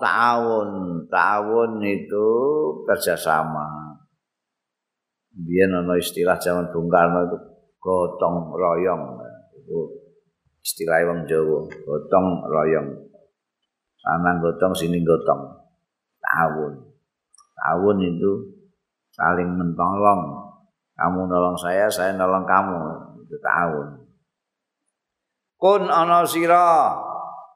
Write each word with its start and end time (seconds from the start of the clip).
ta'awun. 0.00 0.70
Ta'awun 1.08 1.80
itu 1.82 2.28
kerjasama. 2.86 3.96
Biar 5.36 5.68
ada 5.68 5.94
istilah 6.00 6.40
zaman 6.40 6.72
Bung 6.72 6.88
Karno 6.88 7.28
itu 7.28 7.36
gotong 7.76 8.56
royong. 8.56 9.20
Itu 9.60 9.78
istilah 10.64 11.04
wong 11.12 11.28
Jawa, 11.28 11.68
gotong 11.68 12.26
royong. 12.48 12.88
Sana 14.00 14.40
gotong, 14.40 14.72
sini 14.72 15.04
gotong. 15.04 15.42
Ta'awun. 16.24 16.72
Ta'awun 17.52 17.98
itu 18.00 18.32
saling 19.12 19.52
menolong. 19.52 20.48
Kamu 20.96 21.28
nolong 21.28 21.60
saya, 21.60 21.92
saya 21.92 22.16
nolong 22.16 22.48
kamu. 22.48 22.76
Itu 23.28 23.36
ta'awun. 23.36 24.06
kun 25.56 25.88
ana 25.88 26.20
sira 26.28 26.92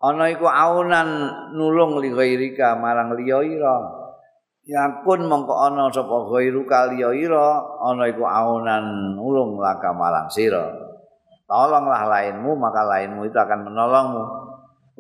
ana 0.01 0.33
iku 0.33 0.49
aunan 0.49 1.09
nulung 1.53 2.01
li 2.01 2.09
ghairika 2.13 2.77
marang 2.81 3.15
liya 3.21 3.45
ira. 3.45 3.77
Ya 4.65 5.03
kun 5.05 5.25
mongko 5.29 5.55
ana 5.57 5.89
sapa 5.93 6.29
ghairuka 6.33 6.93
liya 6.93 7.13
ira 7.13 7.61
ana 7.85 8.09
iku 8.09 8.25
aunan 8.25 9.17
nulung 9.17 9.61
laka 9.61 9.93
marang 9.93 10.33
sira. 10.33 10.69
Tolonglah 11.45 12.07
lainmu 12.07 12.55
maka 12.57 12.87
lainmu 12.87 13.27
itu 13.27 13.37
akan 13.37 13.69
menolongmu. 13.69 14.25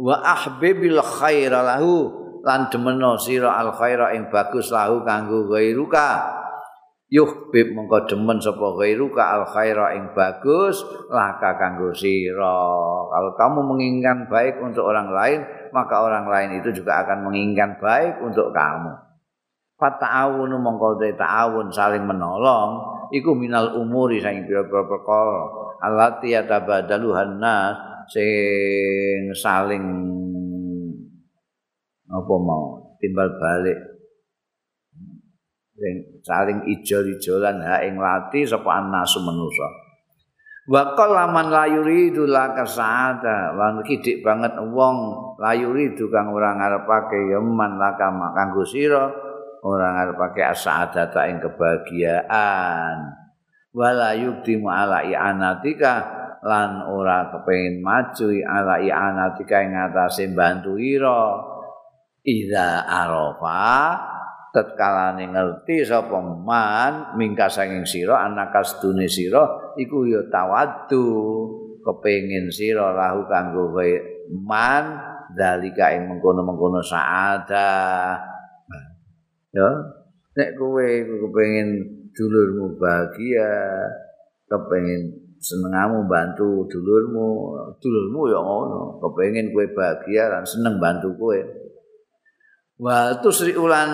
Wa 0.00 0.16
ahbibil 0.24 0.98
khaira 0.98 1.62
lahu 1.62 2.08
lan 2.40 2.72
demeno 2.72 3.20
sira 3.20 3.52
al 3.52 3.70
khaira 3.76 4.16
ing 4.16 4.32
bagus 4.32 4.72
lahu 4.72 5.04
kanggo 5.04 5.46
ghairuka 5.46 6.39
yuh 7.10 7.50
bib 7.50 7.74
mengko 7.74 8.06
demen 8.06 8.38
sapa 8.38 8.62
ghairu 8.78 9.10
ka 9.10 9.34
al 9.34 9.42
khaira 9.50 9.98
ing 9.98 10.14
bagus 10.14 10.78
laka 11.10 11.58
kanggo 11.58 11.90
sira. 11.90 12.62
Kalau 13.10 13.34
kamu 13.34 13.60
menginginkan 13.66 14.30
baik 14.30 14.62
untuk 14.62 14.86
orang 14.86 15.10
lain 15.10 15.42
maka 15.74 16.06
orang 16.06 16.30
lain 16.30 16.62
itu 16.62 16.70
juga 16.70 17.02
akan 17.02 17.26
menginginkan 17.26 17.82
baik 17.82 18.22
untuk 18.22 18.54
kamu. 18.54 18.94
Fata'awunu 19.74 20.56
mongko 20.62 21.02
ta'awun 21.18 21.74
saling 21.74 22.06
menolong 22.06 22.78
iku 23.10 23.34
minal 23.34 23.74
umuri 23.74 24.22
sing 24.22 24.46
pira-pira 24.46 24.86
perkara. 24.86 25.42
Allati 25.82 26.30
yatabadaluhan 26.30 27.42
nas 27.42 27.74
sing 28.06 29.34
saling 29.34 29.82
apa 32.10 32.34
mau 32.42 32.94
timbal 32.98 33.30
balik 33.38 33.89
sing 35.80 36.20
saling 36.20 36.60
ijol-ijolan 36.68 37.64
ha 37.64 37.80
ing 37.80 37.96
lati 37.96 38.44
sapa 38.44 38.84
anasu 38.84 39.24
manusa. 39.24 39.68
Wa 40.68 40.92
qallaman 40.92 41.48
la 41.48 41.64
yuridu 41.66 42.28
la 42.28 42.52
kasada. 42.52 43.56
Lan 43.56 43.80
kidik 43.80 44.20
banget 44.20 44.60
wong 44.60 44.96
la 45.40 45.56
yuridu 45.56 46.12
kang 46.12 46.30
ora 46.30 46.52
ngarepake 46.54 47.32
ya 47.32 47.40
man 47.40 47.80
la 47.80 47.96
kanggo 47.96 48.62
sira 48.68 49.08
ora 49.64 49.88
ngarepake 49.96 50.44
asadata 50.44 51.26
ing 51.32 51.40
kebahagiaan. 51.40 52.96
Wala 53.72 54.12
yukti 54.18 54.60
ala 54.60 55.00
i'anatika 55.00 55.94
lan 56.44 56.86
ora 56.90 57.32
kepengin 57.32 57.80
maju 57.80 58.28
ala 58.44 58.76
i'anatika 58.84 59.56
ing 59.64 59.72
atase 59.74 60.28
bantu 60.36 60.76
ira. 60.76 61.48
Ida 62.20 62.84
arafa 62.84 63.96
tetkalane 64.50 65.30
ngerti 65.30 65.86
sapa 65.86 66.18
man 66.18 67.14
mingka 67.14 67.46
sanging 67.46 67.86
sira 67.86 68.26
anakas 68.26 68.82
dune 68.82 69.06
sira 69.06 69.74
iku 69.78 70.06
ya 70.10 70.26
tawaddu 70.26 71.06
kepengin 71.86 72.50
sira 72.50 72.90
lahu 72.90 73.26
kanggo 73.30 73.70
man 74.42 74.84
dalika 75.30 75.94
ing 75.94 76.10
mengkono-mengkono 76.10 76.82
saada 76.82 78.18
ya 79.54 79.68
nek 80.34 80.50
kowe 80.58 80.86
kepengin 81.06 81.68
dulurmu 82.10 82.74
bahagia 82.78 83.50
kepengin 84.50 85.30
senengamu 85.38 86.10
bantu 86.10 86.66
dulurmu 86.66 87.54
dulurmu 87.78 88.20
ya 88.34 88.38
ngono 88.42 88.98
kepengin 88.98 89.54
kowe 89.54 89.66
bahagia 89.70 90.26
lan 90.26 90.42
seneng 90.42 90.82
bantu 90.82 91.14
kowe 91.14 91.38
wa 92.80 93.12
tusri 93.20 93.52
ulan 93.52 93.92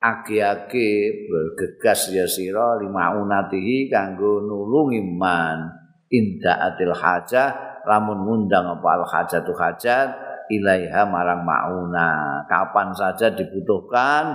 aki-aki 0.00 0.88
bergegas 1.28 2.08
ya 2.08 2.24
sira 2.24 2.80
lima 2.80 3.12
unatihi 3.20 3.92
kanggo 3.92 4.40
nulungi 4.40 5.04
man 5.04 5.68
inda 6.08 6.72
atil 6.72 6.96
hajah 6.96 7.82
lamun 7.84 8.24
ngundang 8.24 8.64
apa 8.80 8.88
al 8.96 9.04
hajatu 9.04 9.52
hajat 9.52 10.08
ilaiha 10.48 11.04
marang 11.06 11.44
mauna. 11.44 12.42
Kapan 12.48 12.96
saja 12.96 13.32
dibutuhkan 13.32 14.34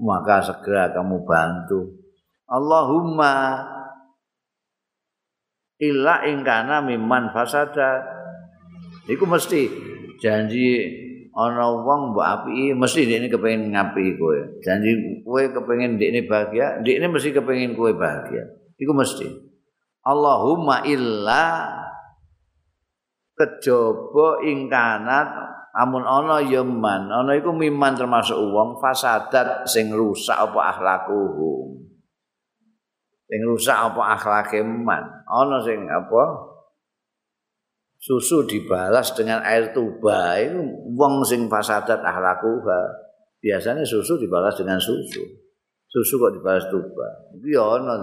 maka 0.00 0.44
segera 0.44 0.92
kamu 0.92 1.24
bantu. 1.24 2.04
Allahumma 2.44 3.64
illa 5.80 6.22
ingkana 6.28 6.84
mimman 6.84 7.32
fasada 7.32 8.04
iku 9.10 9.24
mesti 9.28 9.68
janji 10.20 10.66
ana 11.34 11.66
wong 11.66 12.14
mbok 12.14 12.26
apiki 12.26 12.72
mesti 12.72 13.00
dekne 13.10 13.26
kepengin 13.26 13.74
ngapi 13.74 14.14
kowe. 14.16 14.38
Janji 14.62 15.20
kowe 15.26 15.42
kepengin 15.42 15.98
dekne 15.98 16.24
bahagia 16.30 16.78
dekne 16.80 17.10
mesti 17.10 17.34
kepengin 17.34 17.74
kowe 17.74 17.90
bahagia. 17.92 18.44
Iku 18.78 18.94
mesti. 18.94 19.26
Allahumma 20.04 20.84
illa 20.84 21.70
kejaba 23.34 24.44
ing 24.46 24.70
kanat 24.70 25.28
amun 25.74 26.06
ana 26.06 26.38
ya 26.44 26.62
man. 26.62 27.10
Ana 27.10 27.34
iku 27.34 27.50
miman 27.50 27.98
termasuk 27.98 28.38
wong 28.38 28.78
fasadat 28.78 29.66
sing 29.66 29.90
rusak 29.90 30.38
apa 30.38 30.60
akhlakuhum 30.76 31.84
sing 33.34 33.40
rusak 33.50 33.74
apa 33.74 34.14
akhlake 34.14 34.62
man. 34.62 35.02
Ana 35.26 35.58
sing 35.66 35.90
apa 35.90 36.22
susu 38.04 38.44
dibalas 38.44 39.16
dengan 39.16 39.40
air 39.40 39.72
tuba. 39.72 40.36
Itu 40.36 40.60
wong 40.92 41.24
sing 41.24 41.48
fasadat 41.48 42.04
ahlakuha 42.04 42.80
biasanya 43.40 43.80
susu 43.80 44.20
dibalas 44.20 44.52
dengan 44.60 44.76
susu. 44.76 45.24
Susu 45.88 46.20
kok 46.20 46.36
dibalas 46.36 46.68
tuba? 46.68 47.32
Itu 47.32 47.48
ya 47.48 47.64
ono 47.64 47.96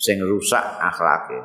sing 0.00 0.24
rusak 0.24 0.64
akhlake. 0.80 1.36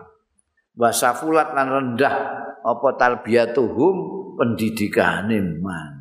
Wasafulat 0.79 1.51
lan 1.51 1.67
rendah 1.67 2.15
apa 2.63 2.89
tarbiyatuhum 2.95 3.95
pendidikane 4.39 5.59
man. 5.59 5.99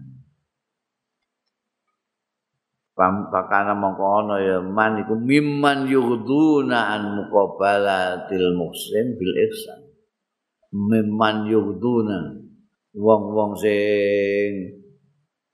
Pampakana 2.95 3.79
mongko 3.79 4.07
ana 4.23 4.37
ya 4.43 4.59
man 4.59 5.03
iku 5.03 5.15
mimman 5.19 5.87
yughduna 5.87 6.95
an 6.99 7.03
muqabalatil 7.15 8.59
muslim 8.59 9.15
bil 9.15 9.35
ihsan 9.51 9.88
memang 10.73 11.49
yuduna 11.49 12.37
wong-wong 12.93 13.57
sing 13.57 14.53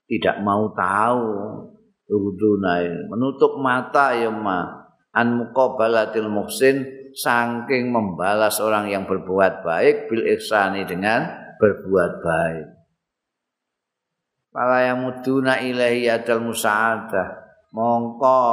tidak 0.05 0.41
mau 0.45 0.69
tahu 0.75 1.25
yuduna 2.05 2.85
menutup 3.09 3.57
mata 3.57 4.13
ya 4.13 4.29
ma. 4.29 4.85
An 5.15 5.39
muqabalatil 5.39 6.27
muhsin 6.27 6.83
saking 7.15 7.87
membalas 7.87 8.59
orang 8.59 8.91
yang 8.91 9.07
berbuat 9.07 9.63
baik 9.63 10.11
bil 10.11 10.27
ihsani 10.27 10.83
dengan 10.83 11.23
berbuat 11.55 12.11
baik. 12.19 12.67
Pala 14.51 14.83
yang 14.83 15.07
muduna 15.07 15.63
ilahi 15.63 16.11
adal 16.11 16.43
musa'adah. 16.43 17.27
Mongko 17.71 18.43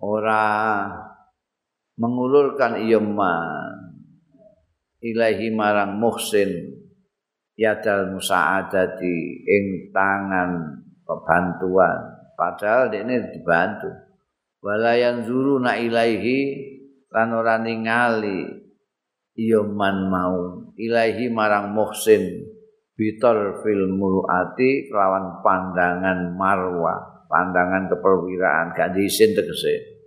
ora 0.00 0.84
mengulurkan 2.00 2.80
iyaman 2.80 3.67
ilahi 5.02 5.54
marang 5.54 5.98
muhsin 5.98 6.74
yadal 7.58 8.14
musa'adati 8.14 9.46
ing 9.46 9.90
tangan 9.90 10.82
kebantuan 11.02 11.98
padahal 12.38 12.94
ini 12.94 13.34
dibantu. 13.34 13.90
Walayan 14.58 15.22
zuru 15.22 15.62
na 15.62 15.78
ilaihi 15.78 16.38
lan 17.14 17.30
ora 17.34 17.58
ningali 17.62 18.46
man 19.70 19.96
mau. 20.10 20.66
Ilahi 20.78 21.30
marang 21.30 21.74
muhsin 21.74 22.46
bitor 22.94 23.62
fil 23.62 23.90
muruati 23.90 24.90
kelawan 24.90 25.42
pandangan 25.42 26.34
marwah 26.34 27.26
pandangan 27.30 27.90
keperwiraan. 27.90 28.74
Gak 28.74 28.98
diisin 28.98 29.34
tegese 29.34 29.97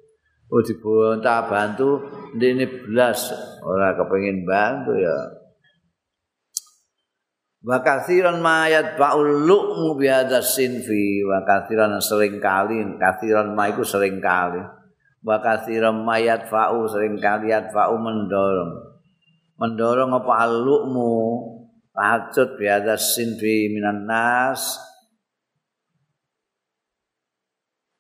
oh 0.52 0.62
dibonta 0.62 1.48
bantu 1.48 2.04
ini 2.36 2.68
belas 2.68 3.32
ora 3.64 3.96
kepengin 3.96 4.44
bantu 4.44 5.00
ya. 5.00 5.18
Wa 7.62 7.78
kathiran 7.86 8.42
mayat 8.42 8.98
ba'ul 8.98 9.46
lu'mu 9.46 9.94
biada 9.96 10.42
sinfi. 10.42 11.22
Wa 11.22 11.46
kathiran 11.46 11.94
sering 12.02 12.42
kali 12.42 12.82
kathiran 12.98 13.54
ma 13.54 13.70
iku 13.70 13.86
sering 13.86 14.18
kali. 14.18 14.60
Wa 15.22 15.38
kathiran 15.38 16.02
mayat 16.02 16.50
fa'u 16.50 16.90
sering 16.90 17.22
kali 17.22 17.54
yat 17.54 17.70
fa'u 17.70 17.96
mendorong. 18.02 18.98
Mendorong 19.62 20.10
apa 20.10 20.34
al-lu'mu? 20.50 21.14
Tahajud 21.92 22.58
biada 22.58 22.98
sinfi 22.98 23.70
minan 23.70 24.10
nas 24.10 24.91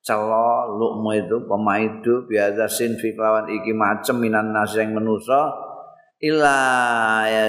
Celo 0.01 0.77
lukmu 0.81 1.13
itu 1.13 1.37
pemaidu 1.45 2.25
biada 2.25 2.65
sinfi 2.65 3.13
kelawan 3.13 3.45
iki 3.53 3.69
macem 3.69 4.17
minan 4.17 4.49
nas 4.49 4.73
yang 4.73 4.97
menuso 4.97 5.69
Ila 6.21 7.25
ya 7.25 7.45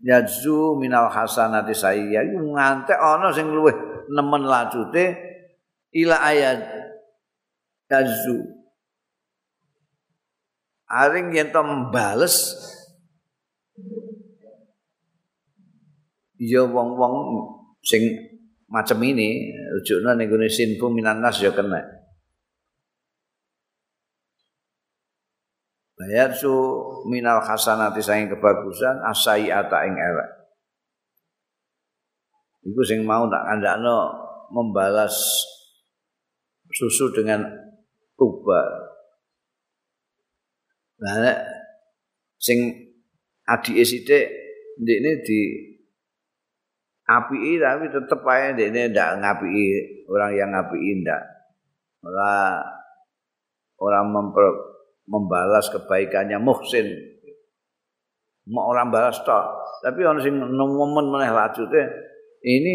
Yadzu 0.00 0.80
minal 0.80 1.12
hasanati 1.12 1.76
saya 1.76 2.24
ngantek 2.24 2.96
ana 2.96 3.28
sing 3.36 3.52
luwih 3.52 3.76
nemen 4.08 4.48
lajute 4.48 5.12
ila 5.92 6.16
ayat 6.24 6.64
yadzu 7.92 8.48
aring 10.88 11.36
yen 11.36 11.52
to 11.52 11.60
mbales 11.60 12.56
ya 16.40 16.64
wong-wong 16.64 17.14
sing 17.84 18.29
macam 18.70 19.02
ini 19.02 19.50
rujukna 19.74 20.14
ning 20.14 20.30
gone 20.30 20.46
sinfu 20.46 20.86
minan 20.94 21.18
nas 21.18 21.42
ya 21.42 21.50
kena. 21.50 21.82
Bayar 25.98 26.32
su 26.32 26.48
minal 27.10 27.44
hasanati 27.44 28.00
saing 28.00 28.32
kebagusan 28.32 29.04
asai 29.04 29.52
ata 29.52 29.84
ing 29.84 29.98
elek. 29.98 30.30
Iku 32.64 32.80
sing 32.86 33.04
mau 33.04 33.28
tak 33.28 33.44
kandakno 33.44 34.08
membalas 34.48 35.12
susu 36.72 37.12
dengan 37.12 37.44
tuba. 38.16 38.64
Nah, 41.04 41.36
sing 42.40 42.70
adik 43.44 43.84
sithik 43.84 44.24
ndekne 44.80 45.20
di 45.20 45.69
api 47.10 47.58
tapi 47.58 47.90
tetep 47.90 48.20
aja 48.22 48.54
ini 48.54 48.94
ndak 48.94 49.10
ngapi 49.18 49.50
orang 50.06 50.30
yang 50.38 50.50
ngapi 50.54 50.78
ndak. 51.02 51.22
Malah 52.06 52.62
orang 53.82 54.06
memper, 54.14 54.46
membalas 55.10 55.66
kebaikannya 55.74 56.38
muhsin. 56.38 56.86
Mau 58.50 58.70
orang 58.70 58.94
balas 58.94 59.18
toh 59.26 59.44
tapi 59.80 60.04
orang 60.04 60.20
sing 60.20 60.36
momen 60.36 61.08
meneh 61.08 61.32
lajute 61.32 61.82
ini 62.44 62.74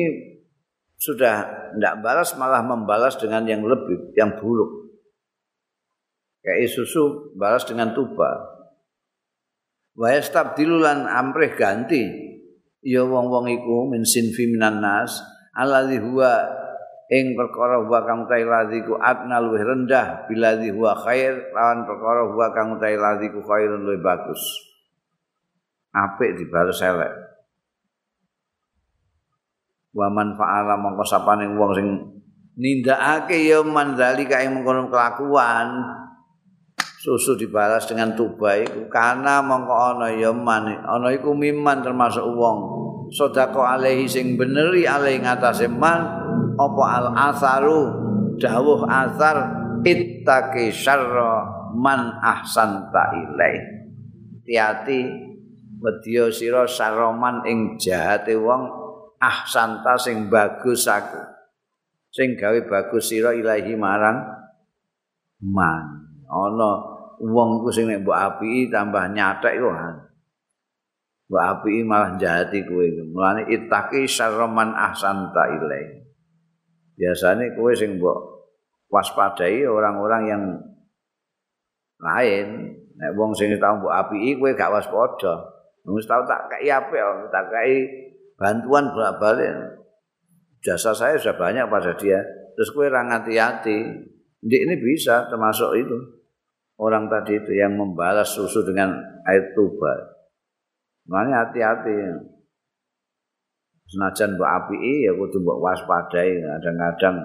sudah 0.97 1.69
ndak 1.77 2.01
balas 2.01 2.33
malah 2.39 2.65
membalas 2.65 3.15
dengan 3.19 3.45
yang 3.45 3.61
lebih 3.61 4.15
yang 4.17 4.35
buruk. 4.39 4.89
Kayak 6.41 6.69
susu 6.69 7.33
balas 7.33 7.65
dengan 7.65 7.93
tuba. 7.97 8.53
Wa 9.95 10.11
yastabdilulan 10.13 11.07
amrih 11.07 11.55
ganti 11.57 12.24
ya 12.85 13.01
wong-wong 13.01 13.49
iku 13.49 13.89
min 13.89 14.05
sinfi 14.05 14.45
minan 14.45 14.77
nas 14.77 15.17
alladzi 15.57 15.97
huwa 15.97 16.45
ing 17.09 17.33
perkara 17.33 17.81
huwa 17.81 18.05
kang 18.05 18.29
utahe 18.29 18.45
ladzi 18.45 18.85
ku 18.85 18.93
adna 18.97 19.41
luwih 19.41 19.65
rendah 19.65 20.29
biladzi 20.29 20.69
huwa 20.69 20.93
khair 20.93 21.33
lawan 21.53 21.85
perkara 21.85 22.29
huwa 22.29 22.47
kang 22.53 22.77
utahe 22.77 22.93
ladzi 22.93 23.33
ku 23.33 23.41
khairun 23.41 23.81
luwih 23.85 24.01
bagus. 24.01 24.41
Apik 25.95 26.35
dibales 26.35 26.81
elek. 26.83 27.13
Wa 29.95 30.11
man 30.11 30.35
fa'ala 30.35 30.75
mongko 30.75 31.07
sapane 31.07 31.47
wong 31.55 31.71
sing 31.71 31.87
nindakake 32.59 33.47
ya 33.47 33.63
manzalika 33.63 34.43
ing 34.43 34.59
mengkono 34.59 34.91
kelakuan 34.91 35.87
susu 36.99 37.37
dibalas 37.37 37.85
dengan 37.87 38.17
tuba 38.17 38.59
iku 38.59 38.89
kana 38.89 39.39
mongko 39.39 39.71
ana 39.71 40.11
ya 40.11 40.35
man 40.35 40.67
ana 40.67 41.13
iku 41.15 41.31
miman 41.31 41.79
termasuk 41.79 42.27
wong 42.27 42.74
sedekah 43.11 43.77
alaihi 43.77 44.09
sing 44.09 44.37
beneri 44.39 44.87
alaihi 44.87 45.21
ngatasé 45.21 45.67
man 45.69 46.01
apa 46.55 46.83
al 46.87 47.07
asaru 47.33 47.81
dawuh 48.39 48.85
asar 48.87 49.37
ittaqi 49.85 50.71
syarra 50.71 51.45
man 51.75 52.17
ahsanta 52.23 53.13
ilai 53.13 53.75
hati-hati 54.45 54.99
wedya 55.81 56.29
sira 56.29 56.69
saroman 56.69 57.41
ing 57.49 57.81
jahate 57.81 58.37
wong 58.37 58.69
ahsanta 59.17 59.97
sing 59.97 60.29
bagus 60.29 60.85
aku. 60.85 61.21
Sing 62.13 62.37
gawe 62.37 62.61
bagus 62.69 63.09
sira 63.11 63.33
ilahi 63.33 63.73
marang 63.73 64.21
man. 65.41 65.85
Ana 66.29 66.71
wong 67.19 67.65
ku 67.65 67.69
sing 67.73 67.89
nek 67.89 68.05
mbok 68.05 68.17
apiki 68.17 68.69
tambah 68.69 69.09
nyatek 69.11 69.57
kok. 69.57 69.77
Mbok 71.25 71.41
apiki 71.41 71.81
malah 71.81 72.13
jahati 72.21 72.61
kowe. 72.69 72.85
Mulane 72.85 73.49
itaki 73.49 74.05
syarman 74.05 74.77
ahsanta 74.77 75.49
ilai. 75.57 76.05
Biasane 76.93 77.57
kowe 77.57 77.73
sing 77.73 77.97
mbok 77.97 78.17
waspadai 78.93 79.65
orang-orang 79.65 80.23
yang 80.29 80.43
lain. 81.97 82.47
Nek 82.95 83.11
wong 83.17 83.33
sing 83.33 83.49
tau 83.57 83.81
mbok 83.81 83.93
apiki 83.93 84.37
kowe 84.37 84.53
gak 84.53 84.69
waspada. 84.69 85.49
Wis 85.85 86.05
tau 86.09 86.25
tak 86.25 86.49
kei 86.49 86.69
apik, 86.69 87.01
tak 87.29 87.45
kei 87.49 87.73
bantuan 88.37 88.89
bolak-balik. 88.93 89.81
Jasa 90.61 90.97
saya 90.97 91.17
sudah 91.17 91.37
banyak 91.37 91.65
pada 91.69 91.93
dia. 91.97 92.21
Terus 92.53 92.69
kowe 92.73 92.85
ra 92.85 93.01
hati-hati. 93.05 93.77
ini 94.45 94.75
bisa 94.77 95.25
termasuk 95.25 95.73
itu. 95.73 95.97
orang 96.75 97.07
tadi 97.07 97.39
itu 97.39 97.55
yang 97.55 97.79
membalas 97.79 98.35
susu 98.35 98.59
dengan 98.67 98.91
air 99.23 99.55
tuba. 99.55 100.14
Makanya 101.05 101.45
hati-hati. 101.45 101.95
Senajan 103.85 104.33
mbok 104.33 104.49
api 104.49 105.05
ya 105.05 105.13
kudu 105.13 105.37
mbok 105.45 105.61
waspadai 105.61 106.41
kadang-kadang 106.41 107.21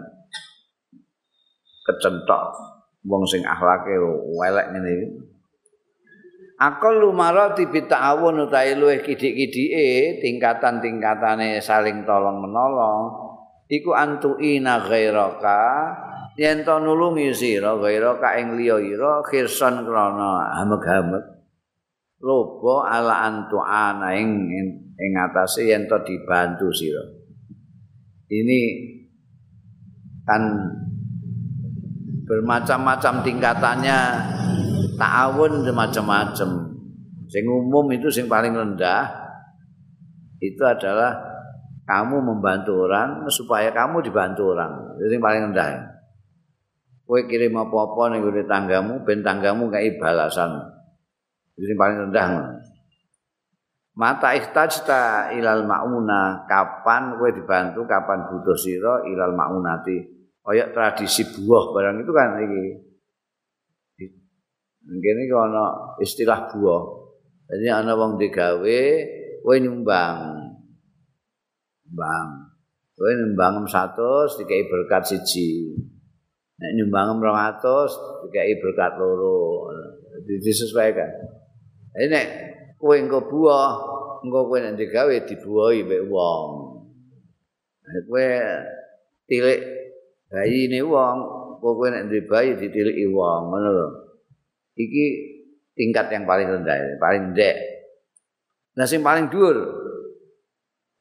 kecentok 1.88 2.52
wong 3.08 3.24
sing 3.24 3.40
akhlake 3.48 3.96
welek 4.36 4.68
ngene 4.76 4.90
iki. 4.92 5.08
Akal 6.60 7.00
lumara 7.00 7.56
tibita'awun 7.56 8.44
utahe 8.44 8.76
luwih 8.76 9.00
kidik-kidike 9.00 10.20
tingkatan-tingkatane 10.20 11.56
saling 11.64 12.04
tolong 12.04 12.44
menolong 12.44 13.08
iku 13.72 13.96
antuina 13.96 14.84
ghairaka 14.84 15.62
yen 16.36 16.60
to 16.60 16.76
nulungi 16.76 17.32
sira 17.32 17.80
gaira 17.80 18.20
ka 18.20 18.36
ing 18.36 18.60
liya 18.60 18.76
ira 18.76 19.24
khirsan 19.24 19.88
krana 19.88 20.52
hamek-hamek 20.60 21.39
lobo 22.20 22.84
ala 22.84 23.24
antuana 23.24 24.12
ing 24.12 24.52
ing 25.00 25.12
atase 25.16 25.72
yen 25.72 25.88
to 25.88 25.96
dibantu 26.04 26.68
sira. 26.70 27.04
Ini 28.30 28.60
kan 30.28 30.42
bermacam-macam 32.28 33.14
tingkatannya 33.26 33.98
ta'awun 34.94 35.66
macam-macam 35.74 36.50
sing 37.26 37.44
umum 37.48 37.90
itu 37.90 38.06
sing 38.06 38.30
paling 38.30 38.54
rendah 38.54 39.10
itu 40.38 40.62
adalah 40.62 41.30
kamu 41.90 42.22
membantu 42.22 42.86
orang 42.86 43.26
supaya 43.34 43.74
kamu 43.74 43.98
dibantu 44.06 44.54
orang. 44.54 44.94
Itu 45.02 45.10
yang 45.10 45.24
paling 45.26 45.42
rendah. 45.50 45.98
Kowe 47.02 47.26
kirim 47.26 47.58
apa-apa 47.58 48.14
ning 48.14 48.22
tanggamu 48.46 49.02
ben 49.02 49.26
tanggamu 49.26 49.66
kaya 49.66 49.98
balasan. 49.98 50.79
Ini 51.60 51.76
paling 51.76 52.08
rendah. 52.08 52.56
Mata 54.00 54.32
ihtajta 54.32 55.28
ilal 55.36 55.68
mauna 55.68 56.48
kapan 56.48 57.20
kowe 57.20 57.28
dibantu 57.28 57.84
kapan 57.84 58.32
butuh 58.32 58.56
sira 58.56 59.04
ilal 59.04 59.36
maunati. 59.36 60.00
Kaya 60.40 60.72
tradisi 60.72 61.20
buah 61.28 61.76
barang 61.76 62.00
itu 62.00 62.12
kan 62.16 62.28
iki. 62.40 62.64
Mungkin 64.88 65.16
iki 65.20 65.34
ana 65.36 65.64
istilah 66.00 66.48
buah. 66.48 66.82
Jadi 67.52 67.66
ana 67.68 67.92
wong 67.92 68.16
digawe 68.16 68.80
kowe 69.44 69.56
nyumbang. 69.60 70.18
Bang. 71.92 72.28
Kowe 72.96 73.12
nyumbang 73.12 73.68
100 73.68 74.40
dikai 74.40 74.64
berkat 74.64 75.12
siji. 75.12 75.76
Nek 76.56 76.72
nyumbang 76.72 77.20
200 77.20 78.24
dikai 78.24 78.56
berkat 78.64 78.96
loro. 78.96 79.68
Disesuaikan. 80.24 81.39
Ini 81.90 82.06
nek 82.06 82.26
kowe 82.78 82.94
engko 82.94 83.26
buah 83.26 83.70
engko 84.22 84.40
kowe 84.46 84.58
nek 84.62 84.78
digawe 84.78 85.14
dibuahi 85.26 85.80
mek 85.82 86.02
wong. 86.06 86.48
Nek 87.90 88.02
kowe 88.06 88.26
tilik 89.26 89.60
bayi 90.30 90.70
ne 90.70 90.80
wong, 90.86 91.16
kowe 91.58 91.86
nek 91.90 92.06
duwe 92.06 92.22
bayi 92.30 92.54
ditiliki 92.54 93.10
wong, 93.10 93.50
ngono 93.50 93.68
lho. 93.74 93.88
Iki 94.78 95.04
tingkat 95.74 96.14
yang 96.14 96.24
paling 96.30 96.46
rendah, 96.46 97.00
paling 97.02 97.34
ndek. 97.34 97.56
Nah 98.78 98.86
sing 98.86 99.02
paling 99.02 99.26
dhuwur 99.26 99.58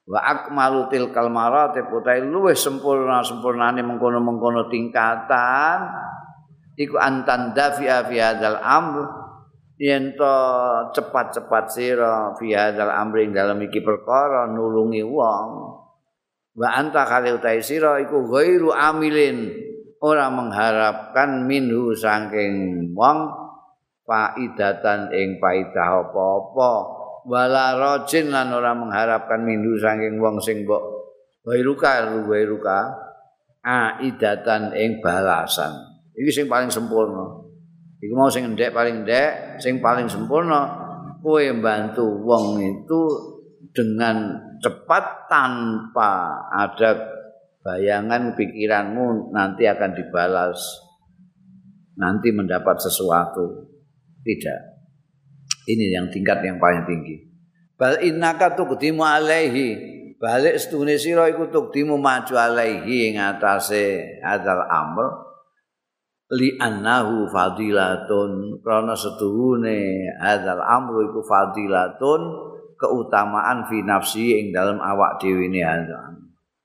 wa 0.09 0.19
akmalu 0.25 0.89
tilkal 0.89 1.29
maratib 1.29 1.85
utai 1.93 2.25
luwih 2.25 2.57
sempurna 2.57 3.21
sempurnane 3.21 3.85
mengkono-mengkono 3.85 4.65
tingkatan 4.65 5.85
iku 6.73 6.97
antan 6.97 7.53
dafi'a 7.53 8.09
fi 8.09 8.17
hadzal 8.17 8.57
amr 8.57 9.18
yen 9.79 10.11
to 10.19 10.35
cepat-cepat 10.91 11.65
sira 11.71 12.35
fi 12.35 12.51
hadzal 12.51 12.91
amri 12.91 13.31
dalam 13.31 13.63
iki 13.63 13.79
perkara 13.79 14.43
nulungi 14.51 15.01
wong 15.07 15.47
wa 16.59 16.69
anta 16.75 17.07
kali 17.07 17.31
utai 17.31 17.63
sira 17.63 18.03
iku 18.03 18.27
ghairu 18.27 18.75
amilin. 18.75 19.67
Ora 19.99 20.31
mengharapkan 20.31 21.43
minhu 21.43 21.91
saking 21.91 22.87
wong 22.95 23.19
faidatan 24.07 25.11
ing 25.11 25.43
faidah 25.43 26.07
apa-apa. 26.07 26.71
Wala 27.27 27.75
rajin 27.75 28.31
lan 28.31 28.55
ora 28.55 28.71
mengharapkan 28.71 29.43
minhu 29.43 29.75
saking 29.75 30.23
wong 30.23 30.39
sing 30.39 30.63
mbok 30.63 30.79
ghairuka 31.43 32.15
ghairuka 32.23 32.95
aidatan 33.59 34.71
ing 34.71 35.03
balasan. 35.03 35.75
Iki 36.15 36.31
sing 36.31 36.45
paling 36.47 36.71
sempurna. 36.71 37.48
Iku 37.99 38.13
mau 38.15 38.31
sing 38.31 38.47
ndek 38.55 38.71
paling 38.71 39.03
ndek, 39.03 39.59
sing 39.59 39.83
paling 39.83 40.07
sempurna 40.07 40.87
kowe 41.19 41.43
bantu 41.59 42.07
wong 42.23 42.63
itu 42.63 43.01
dengan 43.75 44.39
cepat 44.63 45.27
tanpa 45.27 46.41
ada 46.47 46.95
bayangan 47.59 48.39
pikiranmu 48.39 49.35
nanti 49.35 49.67
akan 49.67 49.91
dibalas 49.93 50.57
nanti 51.99 52.31
mendapat 52.31 52.79
sesuatu. 52.79 53.67
Tidak. 54.23 54.59
Ini 55.67 55.85
yang 55.99 56.07
tingkat 56.07 56.39
yang 56.41 56.57
paling 56.57 56.87
tinggi. 56.87 57.19
Bal 57.75 57.99
innaka 58.03 58.55
tuqdimu 58.55 59.03
alaihi. 59.03 59.99
Balik 60.19 60.59
setune 60.59 60.99
sira 60.99 61.31
iku 61.31 61.47
tuqdimu 61.47 61.95
maju 61.95 62.35
alaihi 62.35 63.11
ing 63.11 63.15
atase 63.23 64.19
adzal 64.19 64.67
amr 64.67 65.28
li 66.29 66.53
annahu 66.61 67.25
fadilatun 67.33 68.61
krana 68.61 68.93
setuhune 68.93 70.05
hadzal 70.21 70.61
amru 70.61 71.09
iku 71.09 71.25
fadilatun 71.25 72.21
keutamaan 72.77 73.65
fi 73.65 73.81
nafsi 73.81 74.37
ing 74.37 74.53
dalam 74.53 74.77
awak 74.77 75.17
dhewe 75.17 75.49
ne 75.49 75.65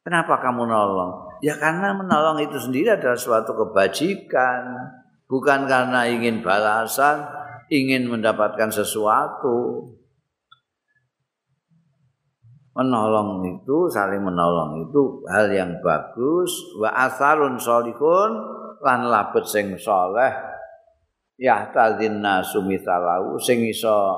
Kenapa 0.04 0.36
kamu 0.36 0.68
nolong? 0.68 1.32
Ya 1.40 1.56
karena 1.56 1.96
menolong 1.96 2.36
itu 2.44 2.60
sendiri 2.60 2.92
adalah 2.92 3.16
suatu 3.16 3.56
kebajikan, 3.56 4.76
bukan 5.24 5.64
karena 5.64 6.04
ingin 6.04 6.44
balasan, 6.44 7.24
ingin 7.72 8.12
mendapatkan 8.12 8.68
sesuatu. 8.68 9.88
Menolong 12.76 13.48
itu, 13.48 13.88
saling 13.88 14.20
menolong 14.20 14.84
itu 14.84 15.24
hal 15.32 15.48
yang 15.48 15.80
bagus. 15.80 16.52
Wa 16.76 17.08
asarun 17.08 17.56
solihun, 17.56 18.32
lan 18.84 19.08
labet 19.08 19.48
sing 19.48 19.72
saleh. 19.80 20.32
Ya 21.40 21.66
tadzin 21.72 22.20
nasu 22.20 22.62
mitalau 22.62 23.40
sing 23.42 23.64
iso 23.66 24.14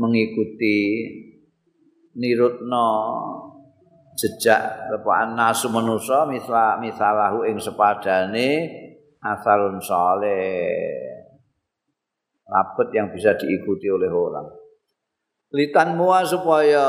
mengikuti 0.00 1.06
nirutno 2.16 2.88
jejak 4.16 4.90
lepaan 4.90 5.38
nasu 5.38 5.70
manusa 5.70 6.26
misla 6.26 6.80
misalahu 6.80 7.46
ing 7.46 7.60
sepadane 7.60 8.48
asarun 9.22 9.78
saleh. 9.78 11.20
Labet 12.48 12.88
yang 12.96 13.08
bisa 13.14 13.38
diikuti 13.38 13.86
oleh 13.86 14.10
orang. 14.10 14.48
Litan 15.52 15.94
mua 16.00 16.24
supaya 16.24 16.84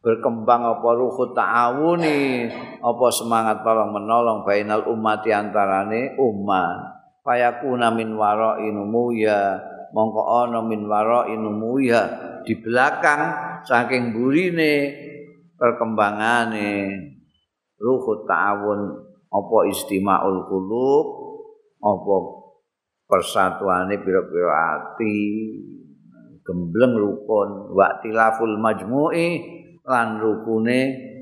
berkembang 0.00 0.64
apa 0.64 0.88
ruhu 0.96 1.36
ta'awuni 1.36 2.48
apa 2.80 3.06
semangat 3.12 3.60
tolong 3.60 3.92
menolong 3.92 4.48
bainal 4.48 4.88
umat 4.88 5.24
antarane 5.28 6.16
umat. 6.16 6.98
Fayakuna 7.20 7.92
min 7.92 8.16
wara 8.16 8.56
inumu 8.64 9.12
ya 9.12 9.60
mongko 9.92 10.22
ana 10.24 10.64
min 10.64 10.88
wara 10.88 11.28
inumu 11.28 11.76
ya 11.84 12.08
di 12.48 12.56
belakang 12.56 13.20
saking 13.68 14.16
burine 14.16 14.96
perkembangane. 15.60 16.96
Ruhu 17.76 18.24
ta'awun 18.24 18.80
apa 19.30 19.56
istimaul 19.68 20.48
qulub 20.48 21.06
apa 21.80 22.16
persatuane 23.04 24.00
pira-pira 24.00 24.80
ati 24.80 25.16
gembleng 26.40 26.96
rukun 26.96 27.72
wa 27.72 28.00
tilaful 28.00 28.56
majmu'i 28.60 29.59
lan 29.84 30.20
rukune 30.20 30.80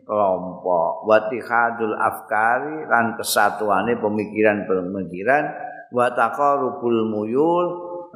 kelompok. 0.08 1.04
Watihadul 1.04 1.94
afkari 1.94 2.88
lan 2.88 3.14
kesatuane 3.20 4.00
pemikiran-pemikiran 4.00 5.44
wa 5.92 6.06
taqarrubul 6.16 7.08
muyul 7.12 7.66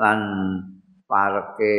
lan 0.01 0.21
parke 1.05 1.75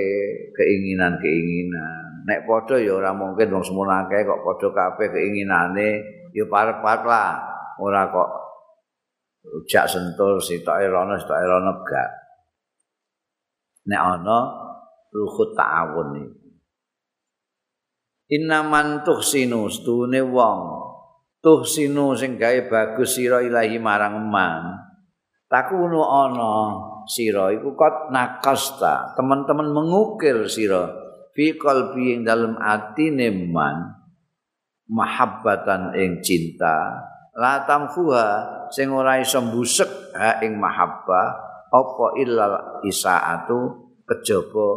keinginan-keinginan. 0.54 2.24
Nek 2.24 2.48
padha 2.48 2.80
ya 2.80 2.96
ora 2.96 3.12
mungkin 3.12 3.52
wong 3.52 3.64
semono 3.66 3.92
akeh 4.06 4.24
kok 4.24 4.42
padha 4.46 4.70
kabeh 4.72 5.08
keinginane 5.12 5.90
ya 6.32 6.46
parek-parek 6.48 7.04
lah. 7.04 7.32
Ora 7.82 8.08
kok 8.08 8.30
ujak 9.44 9.90
sentul 9.90 10.40
sitoke 10.40 10.88
rono 10.88 11.18
sitoke 11.18 11.44
rono 11.44 11.84
gak. 11.84 12.10
Nek 13.90 14.00
ana 14.00 14.40
ruhut 15.12 15.52
ta'awun 15.52 16.10
iki 16.16 16.43
Innaman 18.32 19.04
tuhsinu 19.04 19.68
stune 19.68 20.24
wong. 20.24 20.60
Tuhsinu 21.44 22.16
sing 22.16 22.40
gawe 22.40 22.72
bagus 22.72 23.20
sira 23.20 23.44
ilahi 23.44 23.76
marang 23.84 24.32
man. 24.32 24.80
Takunu 25.52 26.00
ana 26.00 26.72
sira 27.04 27.52
iku 27.52 27.76
kot 27.76 28.16
nakasta 28.16 29.12
teman-teman 29.20 29.76
mengukir 29.76 30.48
sira 30.48 30.88
fi 31.36 31.60
qalbi 31.60 32.16
ing 32.16 32.20
dalem 32.24 32.56
atine 32.56 33.28
man. 33.52 33.92
Mahabbatan 34.88 35.92
ing 36.00 36.24
cinta. 36.24 36.96
La 37.36 37.68
tamfuha 37.68 38.48
sing 38.72 38.88
ora 38.94 39.20
iso 39.20 39.44
mbusek 39.44 40.16
ha 40.16 40.40
ing 40.40 40.56
mahabbah 40.56 41.28
apa 41.74 42.06
illal 42.22 42.80
isaatu 42.88 43.90
kejaba 44.08 44.68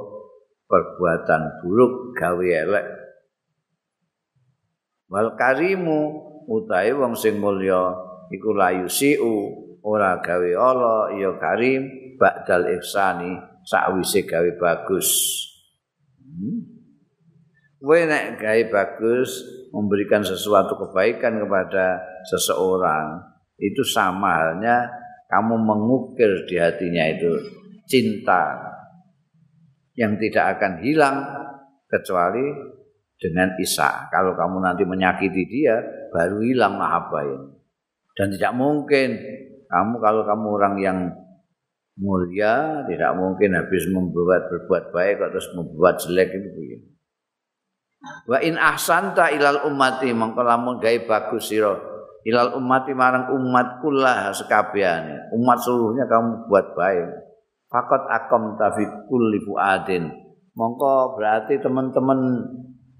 perbuatan 0.66 1.62
buruk 1.62 2.16
gawe 2.16 2.42
elek 2.42 3.05
wal 5.10 5.34
karimu 5.38 6.00
utahe 6.46 6.94
wong 6.94 7.14
sing 7.14 7.38
mulya 7.38 7.94
iku 8.30 8.54
layu 8.54 8.86
siu 8.90 9.54
ora 9.86 10.18
gawe 10.18 10.50
ala 10.54 11.14
ya 11.14 11.34
karim 11.38 11.86
ba'dal 12.18 12.66
ihsani 12.74 13.38
sakwise 13.62 14.26
gawe 14.26 14.50
bagus 14.58 15.08
hmm? 16.22 16.74
Kowe 17.76 18.02
nek 18.02 18.42
gawe 18.42 18.62
bagus 18.66 19.46
memberikan 19.70 20.24
sesuatu 20.26 20.74
kebaikan 20.74 21.38
kepada 21.38 22.02
seseorang 22.26 23.22
itu 23.62 23.86
sama 23.86 24.42
halnya 24.42 24.90
kamu 25.30 25.54
mengukir 25.54 26.50
di 26.50 26.58
hatinya 26.58 27.06
itu 27.06 27.30
cinta 27.86 28.58
yang 29.94 30.18
tidak 30.18 30.58
akan 30.58 30.82
hilang 30.82 31.18
kecuali 31.86 32.74
dengan 33.16 33.56
Isa. 33.60 34.08
Kalau 34.12 34.36
kamu 34.36 34.60
nanti 34.60 34.84
menyakiti 34.84 35.42
dia, 35.48 35.80
baru 36.12 36.40
hilang 36.44 36.76
mahabbah 36.76 37.24
ini. 37.24 37.48
Dan 38.16 38.32
tidak 38.32 38.52
mungkin 38.56 39.08
kamu 39.68 39.94
kalau 40.00 40.22
kamu 40.24 40.46
orang 40.56 40.74
yang 40.80 40.98
mulia, 41.96 42.84
tidak 42.88 43.12
mungkin 43.16 43.56
habis 43.56 43.84
membuat 43.88 44.48
berbuat 44.52 44.92
baik 44.92 45.20
terus 45.32 45.48
membuat 45.56 46.00
jelek 46.00 46.32
itu 46.32 46.48
begini. 46.52 46.86
Wa 48.28 48.38
in 48.40 48.60
ahsanta 48.60 49.32
ilal 49.32 49.66
ummati 49.66 50.12
mongko 50.12 50.40
lamun 50.44 50.78
gawe 50.78 50.98
bagus 51.08 51.50
sira 51.50 51.74
ilal 52.26 52.58
ummati 52.58 52.90
marang 52.90 53.30
umat 53.38 53.78
kula 53.78 54.34
sekabehane 54.34 55.30
umat 55.38 55.58
seluruhnya 55.62 56.10
kamu 56.10 56.50
buat 56.50 56.74
baik 56.74 57.06
fakot 57.70 58.02
akom 58.10 58.58
tafi 58.58 58.82
kulli 59.06 59.38
fuadin 59.46 60.10
mongko 60.58 61.14
berarti 61.14 61.62
teman-teman 61.62 62.18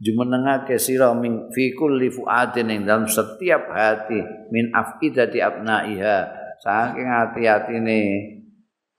jumenengake 0.01 0.77
sira 0.77 1.17
min 1.17 1.49
fi 1.53 1.73
kulli 1.73 2.13
fuadin 2.13 2.69
ing 2.69 2.85
dalam 2.85 3.09
setiap 3.09 3.73
hati 3.73 4.21
min 4.53 4.69
afidati 4.73 5.41
abnaiha 5.41 6.17
saking 6.61 7.09
hati-hati, 7.09 7.73
hati 7.73 7.75
hati 7.77 7.81
ini 7.81 8.01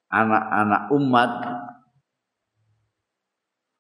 anak-anak 0.10 0.84
umat 0.94 1.32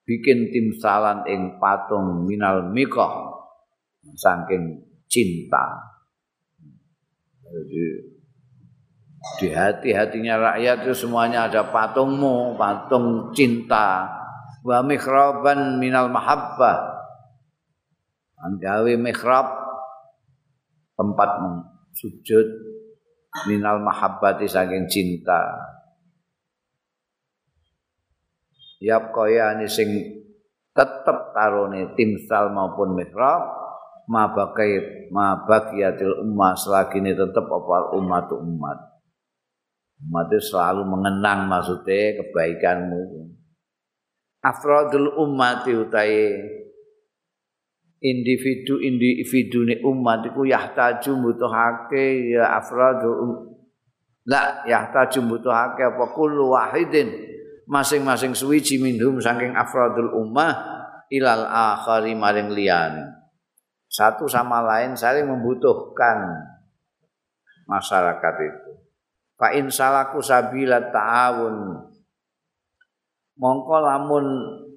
bikin 0.05 0.50
timsalan 0.53 1.25
ing 1.25 1.57
patung 1.57 2.25
minal 2.25 2.69
mikoh 2.69 3.38
saking 4.15 4.81
cinta 5.09 5.97
jadi 7.47 8.17
di 9.38 9.47
hati-hatinya 9.51 10.36
rakyat 10.39 10.88
itu 10.88 10.93
semuanya 11.05 11.51
ada 11.51 11.67
patungmu, 11.67 12.55
patung 12.55 13.33
cinta. 13.36 14.07
Wa 14.63 14.79
mikhraban 14.86 15.81
minal 15.81 16.07
mahabbah. 16.07 16.96
Anggawi 18.38 19.01
mikhrab 19.01 19.50
tempat 20.94 21.29
sujud 21.98 22.48
minal 23.50 23.82
mahabbati 23.82 24.46
saking 24.46 24.86
cinta. 24.86 25.58
Yap 28.77 29.10
kaya 29.10 29.58
sing 29.65 29.89
tetep 30.70 31.34
karone 31.34 31.98
timsal 31.98 32.53
maupun 32.53 32.94
mihrab 32.94 33.41
ma 34.06 34.29
bakai 34.29 35.10
ma 35.10 35.41
bagiyatil 35.41 36.22
ummah 36.22 36.53
selagi 36.53 37.01
ini 37.01 37.17
tetep 37.17 37.41
apa 37.41 37.98
umat 37.98 38.29
umat. 38.38 38.79
Umat 39.98 40.29
itu 40.29 40.53
selalu 40.53 40.86
mengenang 40.86 41.50
maksudnya 41.50 42.22
kebaikanmu. 42.22 43.34
Afrodul 44.46 45.10
umat 45.25 45.65
utai 45.65 46.38
individu 48.01 48.77
individu 48.81 49.65
umat 49.89 50.25
iku 50.29 50.45
yahtaju 50.45 51.11
butuhake 51.29 52.37
ya 52.37 52.57
afrodul 52.57 53.17
um, 53.17 53.31
la 54.27 54.63
yahtaju 54.65 55.37
butuhake 55.37 55.81
apa 55.83 56.05
kullu 56.13 56.53
wahidin. 56.53 57.09
Masing-masing 57.67 58.31
suwiji 58.31 58.79
minhum 58.79 59.19
saking 59.19 59.51
afrodul 59.51 60.15
ummah 60.15 60.55
ilal 61.11 61.43
akhari 61.43 62.15
maring 62.15 62.55
liyan 62.55 63.17
satu 63.87 64.27
sama 64.27 64.61
lain 64.61 64.93
saling 64.93 65.25
membutuhkan 65.25 66.47
masyarakat 67.65 68.35
itu. 68.43 68.71
Fa 69.37 69.53
in 69.55 69.71
salaku 69.71 70.19
sabila 70.21 70.91
ta'awun 70.91 71.87
mongko 73.38 73.77
lamun 73.82 74.25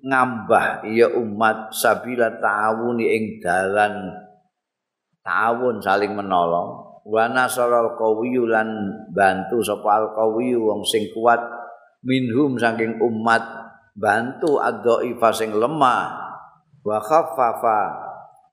ngambah 0.01 0.89
ya 0.89 1.13
umat 1.13 1.73
sabila 1.77 2.41
ta'awuni 2.41 3.05
ing 3.05 3.25
dalan 3.45 4.13
ta'awun 5.25 5.81
saling 5.81 6.17
menolong. 6.17 6.89
Wa 7.01 7.33
nasaral 7.33 7.97
qawiyyu 7.97 8.45
lan 8.45 8.69
bantu 9.11 9.65
sapa 9.65 9.89
al 9.89 10.07
qawiyyu 10.13 10.61
wong 10.69 10.85
sing 10.85 11.09
kuat 11.17 11.41
minhum 12.05 12.61
saking 12.61 13.01
umat 13.01 13.41
bantu 13.97 14.61
adhaifa 14.61 15.33
sing 15.33 15.57
lemah. 15.57 16.13
Wa 16.85 17.01
khaffafa 17.01 17.81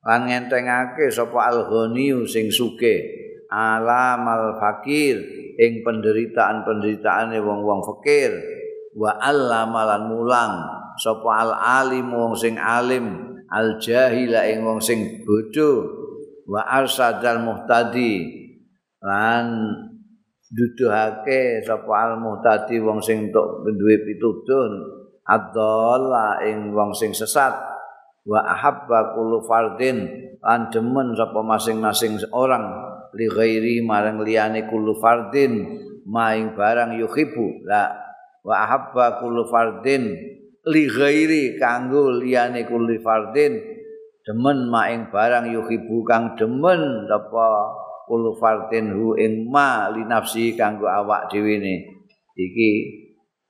lan 0.08 0.32
ngentengake 0.32 1.12
sapa 1.12 1.52
al 1.52 1.68
ghaniyyu 1.68 2.24
sing 2.24 2.48
sugih. 2.48 3.04
Alamal 3.48 4.60
fakir 4.60 5.24
ing 5.56 5.80
penderitaan-penderitaane 5.80 7.40
wong-wong 7.40 7.80
fakir 7.80 8.57
wa 8.98 9.22
allamalan 9.22 10.10
mulang. 10.10 10.54
Sapa 10.98 11.30
al 11.46 11.54
alim 11.54 12.10
wong 12.10 12.34
sing 12.34 12.58
alim 12.58 13.38
al 13.54 13.78
jahila 13.78 14.50
ing 14.50 14.66
wong 14.66 14.82
sing 14.82 15.22
bodho. 15.22 15.86
Wa 16.50 16.66
arsadal 16.66 17.46
muhtadi. 17.46 18.34
Lan 18.98 19.46
duduhake 20.50 21.62
sapa 21.62 21.92
al 21.94 22.14
muhtadi 22.18 22.82
wong 22.82 22.98
sing 23.06 23.30
entuk 23.30 23.62
duwe 23.68 24.02
pituduh 24.02 24.66
adzalla 25.22 26.42
ing 26.50 26.74
wong 26.74 26.98
sing 26.98 27.14
sesat. 27.14 27.54
Wa 28.26 28.42
ahabba 28.42 29.14
kullu 29.14 29.46
fardin. 29.46 30.26
Lan 30.42 30.74
demen 30.74 31.14
sapa 31.14 31.46
masing-masing 31.46 32.18
orang. 32.34 32.66
Li 33.14 33.30
ghairi 33.30 33.86
marang 33.86 34.26
liyane 34.26 34.66
kullu 34.66 34.98
fardin. 34.98 35.86
Maing 36.08 36.56
barang 36.56 36.96
yuhibbu 37.04 37.68
la 37.68 38.07
wa 38.48 38.64
ahabba 38.64 39.20
kullu 39.20 39.44
fardin 39.52 40.16
li 40.72 40.84
ghairi 40.88 41.60
kanggo 41.60 42.16
liyane 42.16 42.64
kullu 42.64 42.96
fardin. 43.04 43.60
Demen 44.24 44.68
maing 44.68 45.08
barang 45.08 45.52
yuhibbu 45.56 46.04
kang 46.04 46.36
demen 46.36 47.08
apa 47.08 47.48
kullu 48.08 48.36
fardin 48.40 48.92
hu 48.92 49.16
ing 49.16 49.48
ma 49.48 49.92
li 49.92 50.04
nafsi 50.04 50.56
kanggo 50.56 50.88
awak 50.88 51.32
dhewe 51.32 51.60
ne 51.60 51.76
iki 52.36 52.72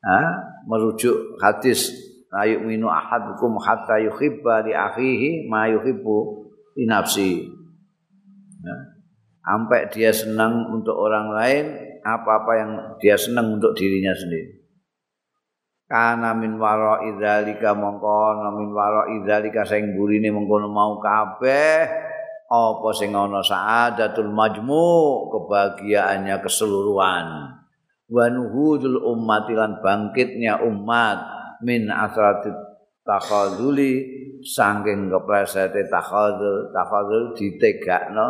ha 0.05 0.21
merujuk 0.69 1.38
hadis 1.41 1.93
ayu 2.29 2.62
minu 2.62 2.86
ahadukum 2.89 3.57
hatta 3.57 3.97
yuhibba 4.01 4.69
li 4.69 4.73
akhihi 4.77 5.49
ma 5.49 5.65
yuhibbu 5.65 6.17
li 6.77 6.86
nafsi. 6.86 7.41
Ya. 8.57 8.75
sampai 9.45 9.88
dia 9.93 10.12
senang 10.12 10.73
untuk 10.73 10.97
orang 10.97 11.31
lain 11.31 11.65
apa-apa 12.03 12.51
yang 12.57 12.71
dia 12.99 13.15
senang 13.15 13.57
untuk 13.57 13.71
dirinya 13.77 14.12
sendiri 14.12 14.57
kana 15.88 16.36
min 16.36 16.60
wara 16.60 17.00
idzalika 17.08 17.71
mongko 17.71 18.43
min 18.60 18.76
wara 18.76 19.08
idzalika 19.15 19.63
sing 19.63 19.95
burine 19.95 20.30
mengkono 20.30 20.67
mau 20.67 21.00
kabeh. 21.00 21.88
Apa 22.47 22.89
sing 22.95 23.12
ana 23.12 23.43
saadatul 23.43 24.32
majmu 24.32 24.88
kebahagiaannya 25.32 26.36
keseluruhan. 26.39 27.28
Wa 28.08 28.26
nuhudul 28.32 29.04
ummati 29.04 29.52
lan 29.52 29.84
bangkitnya 29.84 30.63
umat 30.63 31.19
min 31.60 31.91
asratit 31.91 32.56
takhadzuli 33.04 34.04
saking 34.43 35.12
kepresete 35.12 35.88
takhadzul 35.91 36.71
takhadzul 36.71 37.36
ditegakno 37.36 38.28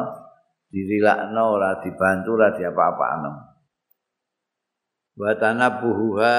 dirilakno 0.70 1.43
ora 1.58 1.78
dibantu 1.82 2.38
ora 2.38 2.54
diapa-apakno 2.54 3.57
wa 5.17 5.34
tanabuha 5.34 6.38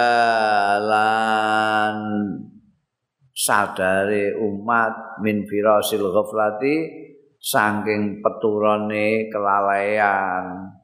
lan 0.78 1.96
sadare 3.34 4.38
umat 4.38 5.18
min 5.22 5.42
firasil 5.50 6.02
ghaflati 6.02 6.76
saking 7.42 8.22
peturane 8.22 9.26
kelalaian. 9.30 10.74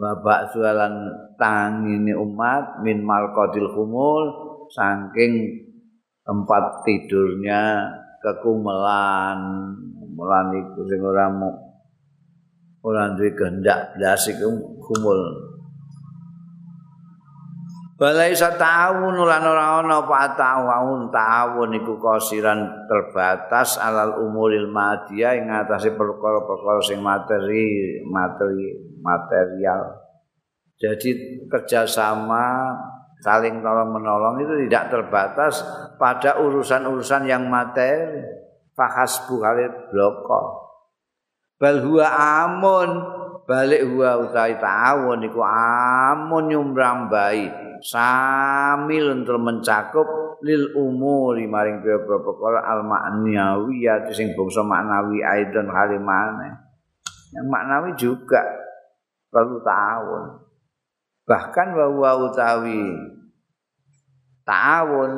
Babak 0.00 0.56
jualan 0.56 1.12
tangine 1.36 2.16
umat 2.16 2.80
min 2.80 3.04
malqadil 3.04 3.68
humul 3.76 4.22
saking 4.72 5.60
tempat 6.24 6.88
tidurnya 6.88 7.84
kekumelan. 8.24 9.40
Mulan 10.16 10.52
iku 10.56 10.84
sing 10.88 11.00
ora 11.04 11.28
ora 12.80 13.12
duwe 13.12 13.32
kehendak 13.36 13.96
blas 13.96 14.24
iku 14.28 14.48
kumul 14.84 15.49
Balai 18.00 18.32
satawun 18.32 19.12
lan 19.12 19.44
ora 19.44 19.84
ana 19.84 20.00
apa 20.00 20.32
ta'awun 20.32 21.12
ta'awun 21.12 21.68
iku 21.84 22.00
kosiran 22.00 22.88
terbatas 22.88 23.76
alal 23.76 24.24
umuril 24.24 24.72
madya 24.72 25.36
ing 25.36 25.52
atase 25.52 25.92
perkara-perkara 25.92 26.80
sing 26.80 27.04
materi 27.04 28.00
materi 28.08 28.96
material. 29.04 30.00
Jadi 30.80 31.44
kerjasama 31.44 32.72
saling 33.20 33.60
tolong 33.60 33.92
menolong 33.92 34.48
itu 34.48 34.64
tidak 34.64 34.96
terbatas 34.96 35.60
pada 36.00 36.40
urusan-urusan 36.40 37.28
yang 37.28 37.52
materi. 37.52 38.16
Fahasbu 38.72 39.34
kali 39.44 39.68
bloko. 39.92 40.72
bal 41.60 41.84
huwa 41.84 42.08
amun 42.16 42.88
balik 43.44 43.84
huwa 43.84 44.24
utawi 44.24 44.56
ta'awun 44.56 45.20
iku 45.28 45.44
amun 45.44 46.48
nyumrambai 46.48 47.68
samil 47.80 49.20
untuk 49.20 49.40
mencakup 49.40 50.08
lil 50.40 50.72
umuri 50.76 51.44
maring 51.44 51.84
pira-pira 51.84 52.20
perkara 52.20 52.60
al 52.64 52.80
ma'nawiyah 52.84 54.08
sing 54.12 54.32
bangsa 54.32 54.64
maknawi 54.64 55.20
aidon 55.20 55.68
halimane. 55.68 56.48
Yang 57.30 57.46
maknawi 57.46 57.90
juga 57.96 58.42
perlu 59.30 59.62
ta'awun 59.62 60.24
bahkan 61.30 61.78
bahwa 61.78 62.26
utawi 62.26 62.90
ta'awun 64.42 65.12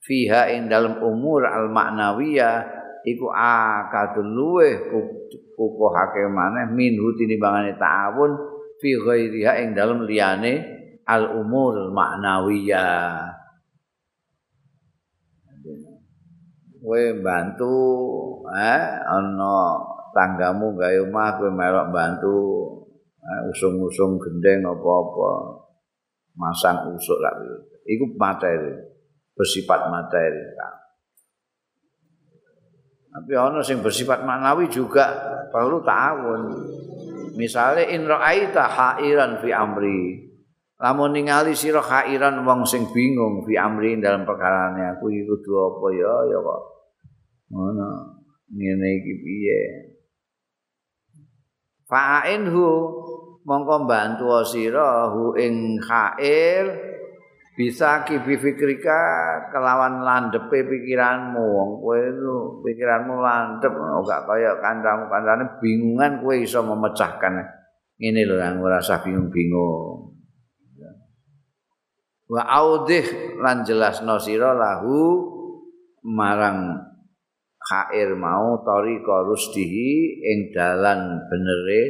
fiha 0.00 0.56
ing 0.56 0.72
dalam 0.72 1.04
umur 1.04 1.44
al 1.44 1.68
ma'nawiyah 1.68 2.64
iku 3.04 3.28
akadul 3.36 4.24
luweh 4.24 4.88
kukuhake 5.52 6.24
maneh 6.32 6.72
minhu 6.72 7.12
tinimbangane 7.20 7.76
ta'awun 7.76 8.32
fi 8.80 8.96
ghairiha 8.96 9.52
ing 9.60 9.76
dalem 9.76 10.08
liyane 10.08 10.83
al 11.04 11.24
umur 11.40 11.92
maknawiyah 11.92 13.28
kowe 16.84 17.04
bantu 17.24 17.76
eh 18.52 18.84
ana 19.08 19.56
tanggamu 20.12 20.76
gawe 20.76 20.96
omah 21.08 21.28
kowe 21.40 21.48
melok 21.48 21.88
bantu 21.88 22.36
eh, 23.24 23.40
usung-usung 23.48 24.20
gendeng 24.20 24.68
apa-apa 24.68 25.64
masang 26.36 26.92
usuk 26.92 27.16
lak 27.24 27.40
iku 27.88 28.04
materi 28.20 28.72
bersifat 29.32 29.88
materi 29.88 30.44
Tapi 33.14 33.30
ana 33.38 33.62
sing 33.62 33.78
bersifat 33.78 34.26
maknawi 34.26 34.66
juga 34.66 35.06
perlu 35.54 35.78
ta'awun. 35.86 36.42
Misalnya 37.38 37.86
in 37.86 38.10
ra'aita 38.10 38.66
hairan 38.66 39.38
fi 39.38 39.54
amri. 39.54 40.33
Lamun 40.82 41.14
ningali 41.14 41.54
sira 41.54 41.78
hairan 41.78 42.42
wong 42.42 42.66
sing 42.66 42.90
bingung 42.90 43.46
fi 43.46 43.54
amri 43.54 43.94
dalam 44.02 44.26
perkarane 44.26 44.98
aku 44.98 45.06
iki 45.06 45.22
kudu 45.22 45.52
apa 45.54 45.86
ya 45.94 46.14
ya 46.34 46.38
kok. 46.42 46.62
Ngono. 47.54 47.90
Ngene 48.54 48.88
iki 49.02 49.12
piye? 49.22 49.60
Fa'inhu 51.86 52.68
mongko 53.44 53.86
bantu 53.86 54.30
sira 54.42 55.10
hu 55.12 55.36
ing 55.38 55.78
khair 55.78 56.94
bisa 57.54 58.02
kibi 58.02 58.34
fikrika 58.34 58.98
kelawan 59.54 60.02
landepe 60.02 60.66
pikiranmu 60.66 61.38
wong 61.38 61.70
kowe 61.78 62.02
pikiranmu 62.66 63.14
landep 63.22 63.70
ora 63.70 64.26
kaya 64.26 64.58
kancamu 64.58 65.06
kancane 65.06 65.44
bingungan 65.62 66.18
kowe 66.18 66.34
iso 66.34 66.66
memecahkan 66.66 67.38
ini 68.02 68.26
lho 68.26 68.42
ora 68.42 68.82
usah 68.82 68.98
bingung-bingung 69.06 70.13
wa 72.24 72.42
audih 72.42 73.36
lan 73.40 73.64
jelasno 73.68 74.16
sira 74.16 74.56
lahu 74.56 75.28
marang 76.04 76.72
khair 77.64 78.12
mau 78.16 78.60
tori 78.60 79.00
rusdihi 79.00 80.20
ing 80.20 80.38
dalan 80.52 81.24
benere 81.28 81.82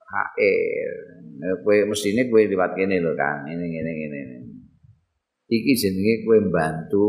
khair. 0.00 0.92
Kowe 1.36 1.76
mesine 1.92 2.32
kowe 2.32 2.40
liwat 2.40 2.72
kene 2.72 2.96
lho 3.04 3.12
kan 3.12 3.44
ini 3.44 3.64
ngene 3.68 3.92
ngene 3.92 4.20
iki 5.52 5.72
jenenge 5.76 6.24
kowe 6.24 6.38
bantu 6.48 7.08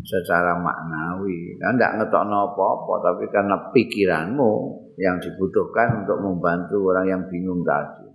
secara 0.00 0.56
maknawi. 0.56 1.60
Kan 1.60 1.76
ndak 1.76 2.00
ngetokno 2.00 2.52
apa-apa 2.52 2.94
tapi 3.04 3.24
karena 3.28 3.56
pikiranmu 3.76 4.52
yang 4.96 5.20
dibutuhkan 5.20 6.04
untuk 6.04 6.24
membantu 6.24 6.80
orang 6.88 7.06
yang 7.12 7.22
bingung 7.28 7.60
tadi 7.60 8.05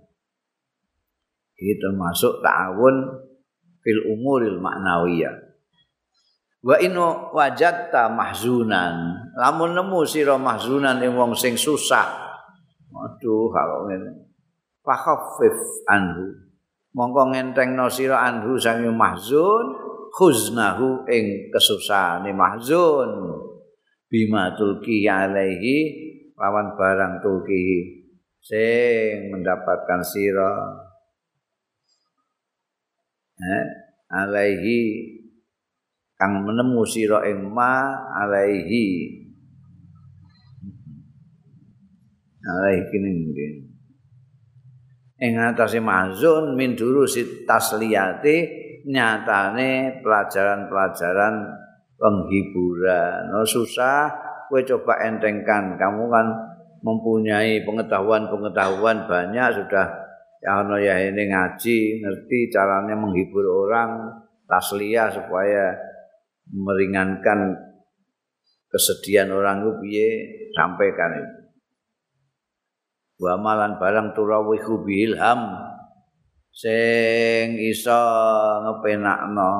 ini 1.62 1.78
termasuk 1.78 2.42
ta'awun 2.42 3.22
fil 3.78 4.00
umuril 4.10 4.58
maknawiyah 4.58 5.52
wa 6.62 6.78
inu 6.78 7.34
wajatta 7.34 8.08
mahzunan. 8.14 9.18
Lamun 9.34 9.74
nemu 9.74 10.06
sira 10.06 10.38
mahzunan 10.38 11.02
ing 11.02 11.12
wong 11.18 11.34
sing 11.34 11.58
susah. 11.58 12.06
Aduh 12.92 13.50
kalau 13.50 13.90
ngene. 13.90 14.30
Fakhaffif 14.82 15.86
anhu. 15.90 16.26
Mongko 16.92 17.34
ngentengno 17.34 17.88
sira 17.88 18.22
anhu 18.22 18.58
sange 18.58 18.90
mahzun 18.92 19.74
khuznahu 20.12 21.08
ing 21.08 21.50
kesusahane 21.50 22.30
mahzun. 22.34 23.10
Bima 24.12 24.52
tulki 24.52 25.08
alaihi 25.08 25.76
lawan 26.36 26.76
barang 26.76 27.24
tulki 27.24 27.64
sing 28.44 29.32
mendapatkan 29.32 30.04
sira 30.04 30.52
alaihi. 34.10 34.80
Kang 36.18 36.46
menemu 36.46 36.82
sira 36.86 37.26
ing 37.26 37.50
ma 37.50 37.98
alaihi. 38.22 39.18
Alaihi 42.42 42.82
kene 42.90 43.10
ing 45.22 45.38
atase 45.38 45.78
mazun 45.78 46.58
min 46.58 46.74
durusit 46.74 47.46
tasliyati 47.46 48.62
nyatane 48.90 50.02
pelajaran-pelajaran 50.02 51.34
penghiburan. 51.94 53.30
No 53.30 53.46
susah. 53.46 54.10
Kowe 54.50 54.60
coba 54.66 54.98
entengkan. 55.06 55.78
Kamu 55.78 56.10
kan 56.10 56.26
mempunyai 56.82 57.62
pengetahuan-pengetahuan 57.62 59.06
banyak 59.06 59.48
sudah 59.62 60.01
ya 60.42 60.66
ono 60.66 60.76
ya 60.76 60.98
ini 60.98 61.30
ngaji, 61.30 62.02
ngerti 62.02 62.50
caranya 62.50 62.98
menghibur 62.98 63.46
orang, 63.46 64.10
tasliyah 64.50 65.14
supaya 65.14 65.78
meringankan 66.50 67.54
kesedihan 68.66 69.30
orang 69.30 69.62
itu 69.62 69.72
piye 69.78 70.08
sampaikan 70.50 71.22
itu. 71.22 71.42
wa 73.22 73.38
malan 73.38 73.78
barang 73.78 74.18
turawihu 74.18 74.82
bilham 74.82 75.54
sing 76.50 77.54
iso 77.54 78.02
ngepenakno 78.66 79.52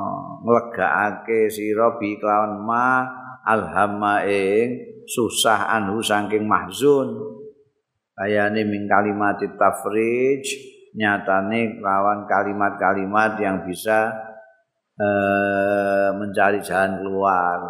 nglegakake 0.42 1.46
sira 1.46 1.94
bi 1.94 2.18
kelawan 2.18 2.58
ma 2.66 3.06
alhamma 3.46 4.26
ing 4.26 4.82
susah 5.06 5.78
anhu 5.78 6.02
saking 6.02 6.42
mahzun 6.42 7.14
kayane 8.16 8.62
min 8.68 8.84
kalimat 8.88 9.40
tafrij 9.40 10.44
nyatane 10.92 11.80
kelawan 11.80 12.28
kalimat-kalimat 12.28 13.40
yang 13.40 13.64
bisa 13.64 14.12
uh, 15.00 16.12
mencari 16.16 16.60
jalan 16.60 17.00
keluar. 17.00 17.60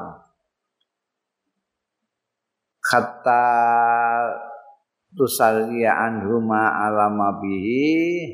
Kata 2.83 3.47
tusalliya 5.15 5.95
anhuma 6.03 6.83
alama 6.83 7.39
bihi 7.39 8.27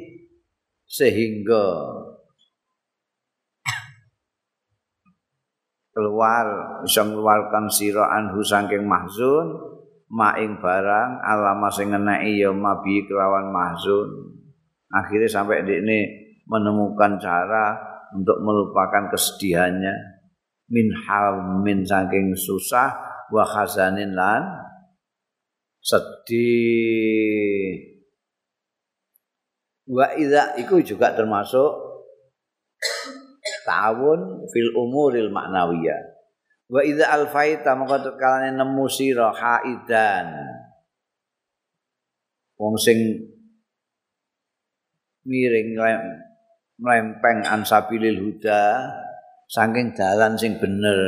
sehingga 0.89 1.85
keluar 5.93 6.47
bisa 6.87 7.05
mengeluarkan 7.05 7.69
sira 7.69 8.09
anhu 8.09 8.41
saking 8.41 8.89
mahzun 8.89 9.78
maing 10.09 10.57
barang 10.57 11.21
alama 11.21 11.69
sing 11.69 11.93
ngeneki 11.93 12.41
ya 12.41 12.51
mabi 12.53 13.05
kelawan 13.05 13.53
mahzun. 13.53 14.09
Akhirnya 14.89 15.29
sampai 15.29 15.69
di 15.69 15.77
ini 15.85 16.01
menemukan 16.49 17.21
cara 17.21 17.77
untuk 18.17 18.41
melupakan 18.41 19.13
kesedihannya. 19.13 19.93
Min 20.69 20.93
hal 20.93 21.61
min 21.65 21.85
saking 21.85 22.37
susah 22.37 22.93
wa 23.33 23.45
khazanin 23.45 24.17
lan 24.17 24.45
sedih. 25.81 26.37
Wa 29.89 30.13
idza 30.17 30.57
iku 30.61 30.85
juga 30.85 31.17
termasuk 31.17 31.73
ta'awun 33.65 34.49
fil 34.53 34.73
umuril 34.77 35.33
maknawiyah 35.33 36.18
wa 36.69 36.81
idza 36.85 37.09
alfaita 37.09 37.73
maka 37.73 38.05
kalane 38.21 38.53
nemu 38.53 38.85
sira 38.89 39.33
haidan. 39.33 40.29
Wong 42.61 42.77
sing 42.77 42.99
miring 45.25 45.79
mlempeng 46.79 47.45
ansabilil 47.45 48.19
huda 48.19 48.93
saking 49.49 49.97
dalan 49.97 50.37
sing 50.37 50.61
bener. 50.61 50.99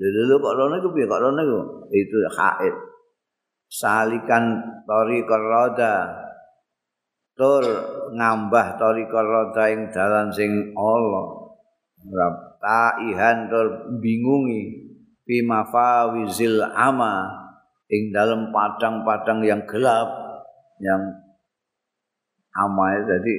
Lho 0.00 0.36
kok 0.40 0.54
rono 0.56 0.74
iku 0.80 0.88
piye? 0.96 1.06
Kok 1.06 1.20
rono 1.20 1.40
iku? 1.44 1.60
Itu 1.92 2.16
haid. 2.38 2.74
Salikan 3.68 4.62
tori 4.88 5.20
roda. 5.26 5.94
Tur 7.32 7.64
ngambah 8.12 8.66
tori 8.80 9.04
roda 9.08 9.64
ing 9.68 9.92
dalan 9.92 10.32
sing 10.32 10.72
Allah. 10.78 11.26
Ta 12.62 12.94
ihan 13.02 13.50
tur 13.50 13.98
bingungi 13.98 14.81
fi 15.22 15.36
mafawizil 15.42 16.62
ama 16.74 17.30
ing 17.90 18.10
dalam 18.10 18.50
padang-padang 18.50 19.44
yang 19.44 19.62
gelap 19.68 20.08
yang 20.82 21.02
ama 22.52 23.00
jadi 23.06 23.34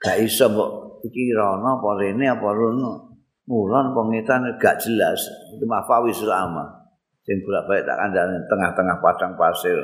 gak 0.00 0.16
iso 0.22 0.46
mbok 0.52 0.70
iki 1.06 1.32
rono 1.34 1.80
apa 1.80 1.88
rene 1.98 2.26
apa 2.30 2.48
rono 2.52 3.06
mulon 3.46 3.94
pengitan 3.94 4.42
gak 4.58 4.82
jelas. 4.82 5.22
Itu 5.54 5.64
mafawizil 5.64 6.30
ama. 6.30 6.66
Sing 7.26 7.42
bolak-balik 7.42 7.86
tak 7.86 7.98
kandhane 7.98 8.38
tengah-tengah 8.46 8.96
padang 9.02 9.34
pasir. 9.34 9.78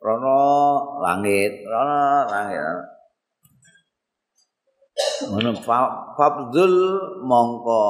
Rono 0.00 0.40
langit, 1.04 1.64
rono 1.68 2.24
langit. 2.28 2.64
Ngono 5.28 5.50
fabdul 6.16 6.74
mongko 7.22 7.86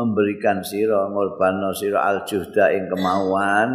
memberikan 0.00 0.64
sira 0.64 1.12
ngorbano 1.12 1.76
sira 1.76 2.00
aljuhda 2.08 2.72
ing 2.72 2.88
kemauan 2.88 3.68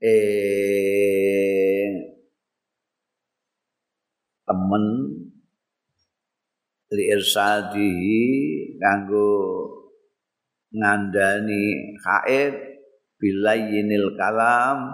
ing 0.00 1.90
temen 4.48 4.84
li 6.88 7.04
irsadihi 7.12 8.24
kanggo 8.80 9.36
ngandani 10.72 11.96
khair 12.00 12.56
bilayinil 13.20 14.16
kalam 14.16 14.88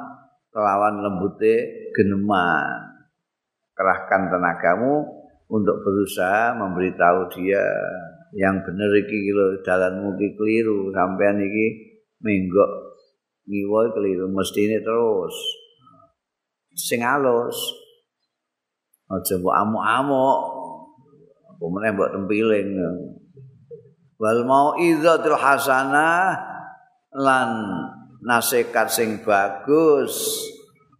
kelawan 0.50 1.02
lembute 1.02 1.86
geneman. 1.94 2.94
Kerahkan 3.74 4.30
tenagamu 4.30 5.02
untuk 5.50 5.82
berusaha 5.82 6.54
memberitahu 6.54 7.26
dia 7.34 7.66
yang 8.34 8.66
bener 8.66 8.90
iki 8.98 9.30
lho 9.30 9.62
dalanmu 9.62 10.18
iki 10.18 10.34
keliru. 10.34 10.90
Sampean 10.90 11.38
iki 11.38 11.66
menggok 12.18 12.70
ngiwo 13.46 13.80
keliru. 13.94 14.26
Mestine 14.34 14.82
terus. 14.82 15.34
Sing 16.74 17.06
alus. 17.06 17.54
Aja 19.06 19.38
mbok 19.38 19.54
amuk-amuk. 19.54 20.38
Apa 21.54 21.64
meneh 21.70 21.90
mbok 21.94 22.10
tempiling. 22.10 22.68
Wal 24.18 24.42
mau 24.42 24.74
idzatul 24.78 25.38
hasanah 25.38 26.34
lan 27.14 27.50
nasihat 28.26 28.90
sing 28.90 29.22
bagus. 29.22 30.42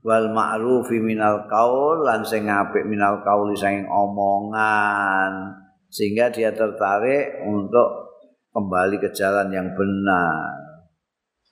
Wal 0.05 0.31
ma'rufi 0.31 1.01
minal 1.01 1.49
qaul 1.49 2.05
lan 2.05 2.23
sing 2.29 2.47
apik 2.47 2.85
minal 2.85 3.25
qauli 3.25 3.57
sing 3.57 3.89
omongan 3.89 5.64
sehingga 5.95 6.27
dia 6.35 6.51
tertarik 6.51 7.47
untuk 7.47 8.19
kembali 8.51 8.99
ke 8.99 9.15
jalan 9.15 9.47
yang 9.55 9.71
benar. 9.79 10.59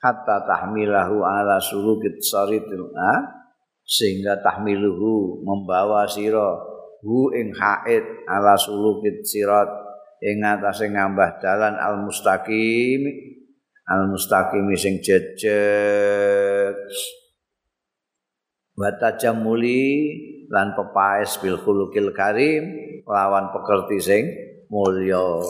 Hatta 0.02 0.42
tahmilahu 0.42 1.22
ala 1.22 1.62
sulukit 1.62 2.18
saritil 2.18 2.90
sehingga 3.86 4.42
tahmiluhu 4.42 5.46
membawa 5.46 6.10
sira 6.10 6.58
hu 7.06 7.30
ing 7.30 7.54
haid 7.54 8.02
ala 8.26 8.58
sulukit 8.58 9.22
sirat 9.22 9.70
ing 10.18 10.42
atase 10.42 10.90
ngambah 10.90 11.38
dalan 11.38 11.78
al 11.78 12.02
mustaqim 12.02 13.06
al 13.86 14.10
mustaqim 14.10 14.66
sing 14.74 14.98
jejeg. 14.98 16.78
Wa 18.74 18.90
tajamuli 18.98 19.86
lan 20.50 20.74
pepaes 20.74 21.38
bil 21.38 21.62
khuluqil 21.62 22.10
karim 22.10 22.91
lawan 23.06 23.50
pekerti 23.50 23.98
sing 24.02 24.24
mulya. 24.70 25.42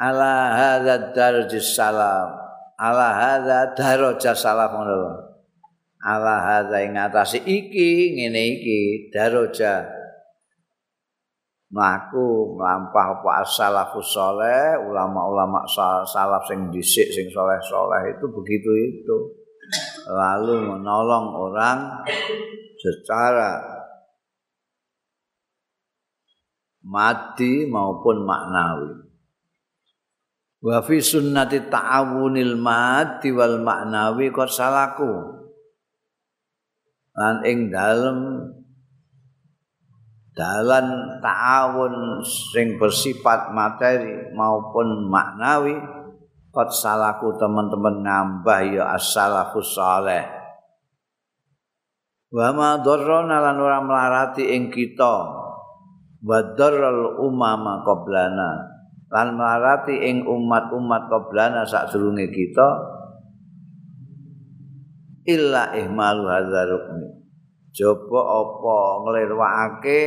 Ala 0.00 0.34
hadza 0.56 1.12
darajis 1.12 1.76
salam. 1.76 2.36
Ala 2.80 3.08
hadza 3.12 3.76
darajas 3.76 4.40
salam 4.40 4.72
ngono 4.72 5.30
ala 6.00 6.40
hadza 6.40 6.80
ing 6.80 6.96
atase 6.96 7.44
iki 7.44 8.16
ngene 8.16 8.56
iki 8.56 8.80
daraja 9.12 9.84
mlaku 11.70 12.56
mlampah 12.56 13.20
apa 13.20 13.44
salafus 13.46 14.16
saleh 14.16 14.80
ulama-ulama 14.80 15.62
salaf 16.08 16.42
sing 16.48 16.72
dhisik 16.72 17.12
sing 17.14 17.30
saleh-saleh 17.30 18.16
itu 18.16 18.26
begitu 18.26 18.70
itu. 18.90 19.16
Lalu 20.10 20.66
menolong 20.66 21.30
orang 21.30 22.02
secara 22.74 23.62
mati 26.90 27.70
maupun 27.70 28.26
maknawi. 28.26 29.06
Wa 30.60 30.82
fi 30.84 30.98
sunnati 31.00 31.70
ta'awunil 31.70 32.58
mati 32.58 33.30
wal 33.30 33.62
maknawi 33.62 34.28
kok 34.34 34.50
salaku. 34.50 35.38
Lan 37.14 37.46
ing 37.46 37.70
dalem 37.70 38.18
dalan 40.34 41.18
ta'awun 41.22 42.20
sing 42.26 42.76
bersifat 42.76 43.54
materi 43.54 44.34
maupun 44.34 45.08
maknawi 45.08 45.78
kok 46.50 46.74
salaku 46.74 47.38
teman-teman 47.38 48.02
ngambah 48.02 48.60
ya 48.66 48.84
as-salafus 48.98 49.78
saleh. 49.78 50.26
Wa 52.30 52.54
ma 52.54 52.78
dharrana 52.78 53.42
lan 53.42 53.56
ora 53.58 53.78
melarati 53.82 54.54
ing 54.54 54.70
kita 54.70 55.39
wadarral 56.24 57.20
umama 57.20 57.84
qablana 57.84 58.50
lan 59.10 59.34
marati 59.34 59.96
ing 60.00 60.22
umat-umat 60.24 61.10
qablana 61.10 61.66
sadurunge 61.66 62.30
kita 62.30 62.68
illa 65.26 65.74
ihmalu 65.74 66.24
hadzarukni 66.30 67.20
coba 67.70 68.20
apa 68.44 68.78
nglirwakake 69.06 70.00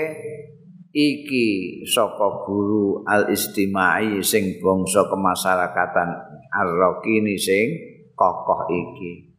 iki 0.93 1.81
saka 1.89 2.45
guru 2.45 3.01
al 3.09 3.33
istimai 3.33 4.21
sing 4.21 4.61
bangsa 4.61 5.09
kemasyarakatan 5.09 6.09
arrokini 6.53 7.33
sing 7.33 7.65
kokoh 8.13 8.69
iki. 8.69 9.33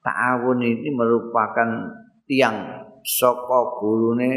Ta'awun 0.00 0.64
ini 0.64 0.88
merupakan 0.96 1.92
tiang 2.24 2.88
saka 3.04 3.60
gurune 3.76 4.32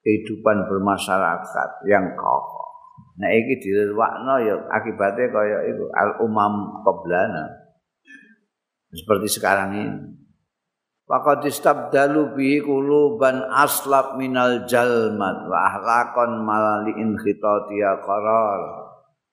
kehidupan 0.00 0.68
bermasyarakat 0.68 1.70
yang 1.88 2.16
kokoh. 2.16 2.70
Nah 3.20 3.28
iki 3.28 3.60
dilewakno 3.60 4.34
ya 4.40 4.54
akibatnya 4.72 5.28
kaya 5.28 5.58
itu 5.68 5.84
al 5.92 6.24
umam 6.24 6.80
qablana. 6.80 7.44
Seperti 8.90 9.28
sekarang 9.28 9.70
ini. 9.76 9.86
Faqad 11.10 11.42
istabdalu 11.42 12.38
bi 12.38 12.62
quluban 12.62 13.42
aslab 13.50 14.14
minal 14.14 14.62
jalmat 14.70 15.36
wa 15.50 15.58
ahlakon 15.68 16.46
malali 16.46 16.94
in 17.02 17.18
khitatiya 17.18 17.98
qarar 17.98 18.62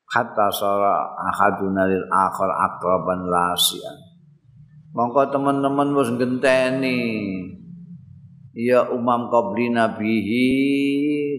hatta 0.09 0.47
sara 0.49 1.13
ahaduna 1.31 1.85
lil 1.85 2.01
akhar 2.09 2.49
akraban 2.49 3.29
lasian. 3.29 3.97
Mongko 4.97 5.29
teman-teman 5.29 5.93
wis 5.93 6.09
genteni 6.17 6.97
ya 8.57 8.89
umam 8.89 9.29
qabli 9.29 9.69
nabihi 9.69 10.49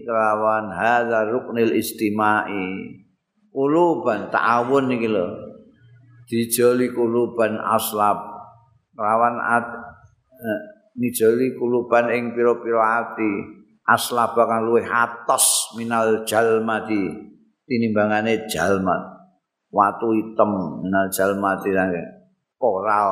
kelawan 0.07 0.71
hadza 0.71 1.27
ruknil 1.27 1.75
istimai. 1.75 2.95
Kuluban 3.51 4.31
ta'awun 4.31 4.95
iki 4.95 5.11
lho. 5.11 5.27
Dijoli 6.29 6.95
kuluban 6.95 7.59
aslab. 7.59 8.23
Kelawan 8.95 9.35
at 9.41 9.67
eh, 10.39 10.61
nijoli 10.95 11.59
kuluban 11.59 12.07
ing 12.15 12.31
pira-pira 12.31 13.03
ati. 13.03 13.59
Aslab 13.89 14.37
kang 14.37 14.69
luwih 14.69 14.85
atos 14.85 15.73
minal 15.73 16.23
jalmati 16.23 17.09
tinimbangane 17.65 18.45
jalmat. 18.45 19.01
Watu 19.73 20.13
hitam 20.13 20.85
minal 20.85 21.09
jalmati 21.09 21.73
koral. 22.61 23.11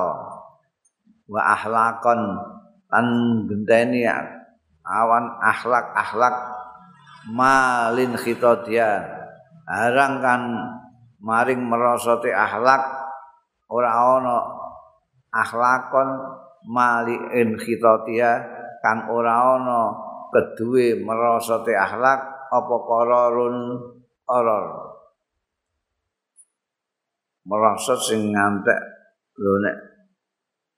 Wa 1.27 1.41
ahlakon 1.57 2.46
lan 2.87 3.07
genteni 3.47 4.07
awan 4.87 5.25
akhlak-akhlak 5.43 6.35
malin 7.31 8.15
khitodia 8.15 9.03
harang 9.67 10.23
kan 10.23 10.41
maring 11.19 11.59
merosoti 11.67 12.31
akhlak 12.31 12.79
ora 13.67 13.91
ana 13.91 14.37
akhlakon 15.35 16.09
malin 16.71 17.59
khitodia 17.59 18.39
kang 18.79 19.11
ora 19.11 19.59
ana 19.59 19.81
keduwe 20.31 21.03
merosoti 21.03 21.75
akhlak 21.75 22.19
apa 22.47 22.75
kororun 22.87 23.75
oror 24.27 24.65
merosot 27.47 27.99
sing 27.99 28.31
ngantek 28.31 28.79
lho 29.39 29.53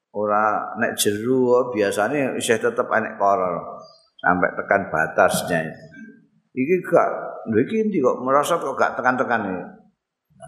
ora 0.09 0.73
nek 0.81 0.97
jeru 0.97 1.53
oh, 1.53 1.65
biasanya 1.69 2.33
isih 2.33 2.57
tetep 2.57 2.87
enek 2.89 3.21
koror 3.21 3.77
sampai 4.19 4.49
tekan 4.57 4.89
batasnya 4.89 5.69
itu. 5.69 5.83
Iki 6.59 6.75
gak 6.81 7.09
iki 7.55 7.87
ndi 7.87 8.01
kok 8.01 8.19
merasa 8.25 8.57
kok 8.57 8.75
gak 8.75 8.97
tekan-tekan 8.97 9.47
iki. 9.47 9.63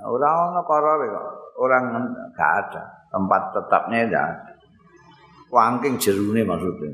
Ora 0.08 0.30
ono 0.50 0.62
koror 0.66 1.00
kok. 1.06 1.28
Orang 1.62 1.84
gak 2.34 2.52
ada. 2.66 2.84
Tempat 3.12 3.42
tetapnya 3.54 4.00
ya. 4.10 4.24
Wangking 5.52 6.00
jerune 6.02 6.42
maksudnya. 6.42 6.90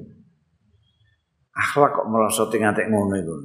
Akhlak 1.55 1.93
kok 1.97 2.09
merasa 2.09 2.45
ngantek 2.45 2.89
ngono 2.91 3.15
iku. 3.15 3.35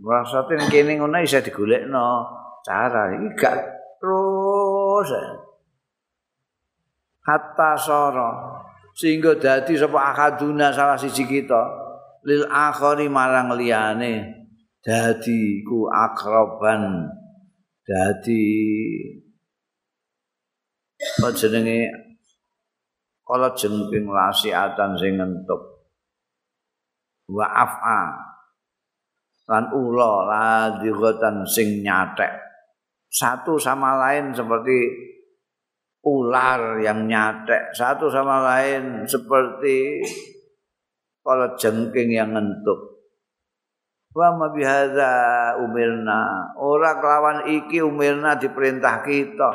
Merasa 0.00 0.44
kene 0.48 0.98
ngono 0.98 1.16
iso 1.22 1.38
digolekno 1.40 2.26
cara 2.66 3.14
iki 3.16 3.28
gak 3.38 3.54
terus. 4.02 5.08
Ya. 5.14 5.49
Hatta 7.24 7.76
sara 7.76 8.30
sehingga 9.00 9.32
dadi 9.38 9.80
sapa 9.80 10.12
akaduna 10.12 10.68
salah 10.74 10.98
siji 11.00 11.24
kita. 11.24 11.62
Lil 12.28 12.44
akhari 12.52 13.08
marang 13.08 13.56
liyane. 13.56 14.44
Dadi 14.84 15.64
ku 15.64 15.88
akraban. 15.88 17.08
Dadi 17.80 18.44
jenenge? 21.32 21.88
Kala 23.24 23.54
jengking 23.56 24.10
lasiatan 24.10 24.98
sing 25.00 25.16
ngentuk. 25.16 25.86
Wa 27.30 27.46
afa. 27.46 28.00
Lan 29.48 29.64
ula 29.70 30.12
ladhighatan 30.26 31.46
sing 31.46 31.80
nyatek. 31.80 32.36
Satu 33.10 33.56
sama 33.56 33.96
lain 33.98 34.34
seperti 34.34 35.09
ular 36.00 36.80
yang 36.80 37.04
nyatek 37.04 37.76
satu 37.76 38.08
sama 38.08 38.40
lain 38.40 39.04
seperti 39.04 40.00
kalau 41.20 41.52
jengking 41.60 42.16
yang 42.16 42.32
ngentuk. 42.32 43.04
Wa 44.10 44.34
ma 44.34 44.50
bihadza 44.50 45.54
umirna. 45.62 46.50
Ora 46.58 46.98
kelawan 46.98 47.46
iki 47.46 47.78
umirna 47.78 48.34
diperintah 48.34 49.06
kita. 49.06 49.50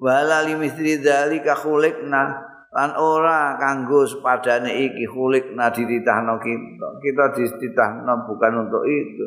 Wala 0.00 0.42
limisri 0.42 0.98
dzalika 0.98 1.54
khuliqna. 1.54 2.50
Lan 2.74 2.90
ora 2.98 3.54
kanggo 3.54 4.02
sepadane 4.02 4.74
iki 4.90 5.06
khuliqna 5.06 5.70
dititahno 5.70 6.42
kita. 6.42 6.88
Kita 6.98 7.24
dititahno 7.38 8.26
bukan 8.26 8.52
untuk 8.66 8.82
itu. 8.82 9.26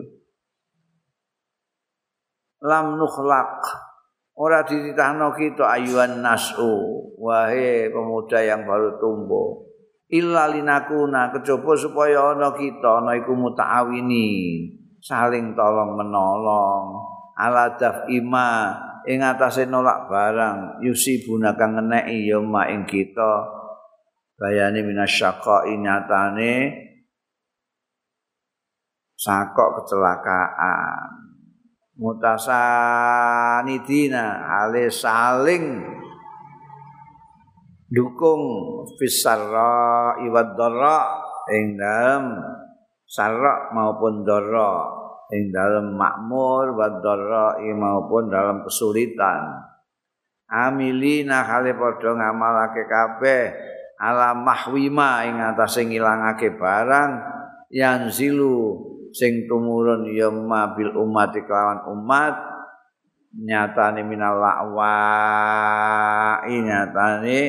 Lam 2.68 3.00
nukhlaq 3.00 3.87
ora 4.38 4.62
dititahno 4.62 5.34
kita 5.34 5.66
ayuan 5.66 6.22
nasu. 6.22 7.02
Wahai 7.18 7.90
pemuda 7.90 8.40
yang 8.46 8.64
baru 8.70 9.02
tumbuh. 9.02 9.66
Illa 10.08 10.48
linakuna 10.48 11.34
kejaba 11.36 11.74
supaya 11.76 12.38
ana 12.38 12.54
kita 12.54 13.04
ana 13.04 13.18
iku 13.18 13.34
mutaawini. 13.34 14.30
Saling 15.02 15.58
tolong 15.58 15.98
menolong. 15.98 16.86
Ala 17.38 17.74
ima 18.08 18.78
ing 19.10 19.26
atase 19.26 19.66
nolak 19.66 20.06
barang. 20.08 20.86
Yusibuna 20.86 21.58
kang 21.58 21.76
ngeneki 21.76 22.30
ya 22.30 22.38
ma 22.40 22.70
ing 22.70 22.86
kita. 22.86 23.58
Bayane 24.38 24.86
minasyaqa 24.86 25.66
inyatane 25.66 26.86
sakok 29.18 29.82
kecelakaan 29.82 31.17
mutasanidina 31.98 34.46
ale 34.46 34.94
saling 34.94 35.82
dukung 37.90 38.46
fisarra 39.02 40.14
iwad 40.22 40.54
dharra 40.54 41.26
ing 41.50 41.74
dalem 41.80 42.36
sarra 43.08 43.72
maupun 43.74 44.22
dharra 44.22 44.86
ing 45.34 45.50
dalem 45.52 45.98
makmur 45.98 46.78
wa 46.78 46.88
dharra 47.04 47.60
maupun 47.60 48.32
dalam 48.32 48.64
kesulitan. 48.64 49.44
Amilina 50.48 51.44
hale 51.44 51.76
padha 51.76 52.16
ngamalake 52.16 52.88
kabeh 52.88 53.52
ala 54.00 54.32
mahwima 54.32 55.28
ing 55.28 55.44
atase 55.44 55.84
ngilangake 55.84 56.56
barang 56.56 57.12
yang 57.68 58.08
zilu 58.08 58.96
sing 59.14 59.48
tumurun 59.48 60.10
ya 60.12 60.32
bil 60.76 60.92
umat 60.96 61.32
kelawan 61.36 61.84
umat 61.94 62.36
nyatane 63.38 64.02
minal 64.02 64.40
la'wa 64.40 64.96
nyatane 66.48 67.40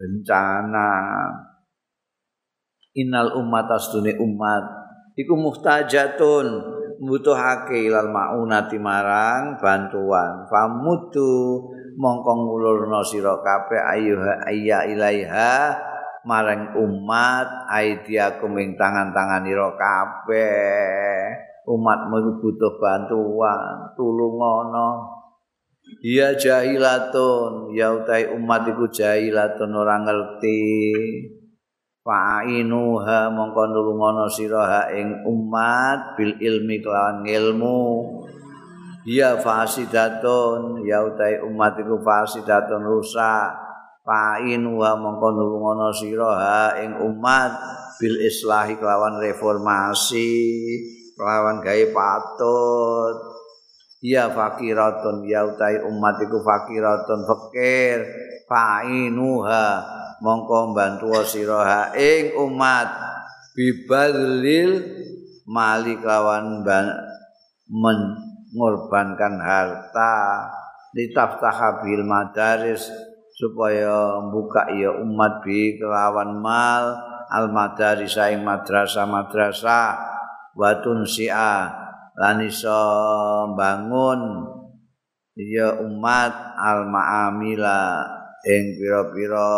bencana. 0.00 0.90
Innal 2.90 3.38
umat 3.38 3.70
astune 3.70 4.18
umat 4.18 4.64
iku 5.14 5.38
muhtajatun 5.38 6.46
mbutuhake 6.98 7.86
ilal 7.86 8.10
maunati 8.10 8.80
marang 8.82 9.60
bantuan. 9.62 10.48
Famutu 10.50 11.62
mongko 11.94 12.32
ngulurna 12.34 13.04
sira 13.06 13.38
kabeh 13.38 13.78
ayuha 13.94 14.32
ayya 14.48 14.88
ilaiha 14.90 15.76
marang 16.26 16.76
umat 16.76 17.70
aidiakum 17.70 18.56
ing 18.60 18.76
tangan-tangan 18.76 19.44
ira 19.48 19.72
kabeh 19.76 21.48
umat 21.70 22.10
butuh 22.40 22.80
bantuan 22.80 23.94
tulungono 23.94 25.20
Ya 25.98 26.38
jahilatun, 26.38 27.74
ya 27.74 27.90
utai 27.90 28.30
umat 28.30 28.62
iku 28.62 28.86
jahilatun 28.88 29.74
ora 29.74 29.98
ngerti. 29.98 30.62
Fa'inuha 32.00 33.28
mongko 33.34 33.62
nulungono 33.68 34.30
sira 34.30 34.88
ing 34.94 35.26
umat 35.26 36.14
bil 36.14 36.38
ilmi 36.38 36.78
kelawan 36.80 37.26
ilmu. 37.26 38.06
Ya 39.02 39.36
fasidatun, 39.36 40.86
ya 40.86 41.02
utai 41.04 41.42
umat 41.42 41.76
iku 41.82 41.98
fasidatun 42.00 42.86
rusak. 42.86 43.69
Fa'inuha 44.00 44.96
mongko 44.96 45.28
nulungono 45.36 45.92
sira 45.92 46.72
ing 46.80 47.04
umat 47.04 47.52
bil 48.00 48.16
islahi 48.16 48.80
kelawan 48.80 49.20
reformasi, 49.20 50.32
kelawan 51.12 51.60
gawe 51.60 51.84
patut. 51.92 53.16
ya 54.00 54.32
fakiratun 54.32 55.28
ya 55.28 55.44
utai 55.44 55.84
umat 55.84 56.16
iku 56.24 56.40
fakiratun 56.40 57.28
fakir. 57.28 58.08
Fa'inuha 58.48 59.64
mongko 60.24 60.72
bantu 60.72 61.20
sira 61.28 61.92
ing 61.92 62.32
umat. 62.40 62.88
Bibadlil 63.52 64.80
mali 65.44 66.00
kawan 66.00 66.64
mengorbankan 67.68 69.34
harta. 69.44 70.48
Ditaftaha 70.96 71.84
bil 71.84 72.02
madaris 72.08 73.09
supaya 73.40 74.20
buka 74.28 74.68
ya 74.76 74.92
umat 75.00 75.40
bi 75.40 75.80
kelawan 75.80 76.36
mal. 76.36 77.08
Al 77.30 77.46
madaris 77.54 78.18
ing 78.18 78.42
madrasah 78.42 79.06
madrasah 79.06 79.94
watun 80.58 81.06
si'ah 81.06 81.70
lan 82.18 82.42
iso 82.42 82.82
bangun 83.54 84.50
ya 85.38 85.78
umat 85.78 86.34
al 86.58 86.90
maamila 86.90 88.02
ing 88.42 88.74
pira-pira 88.74 89.50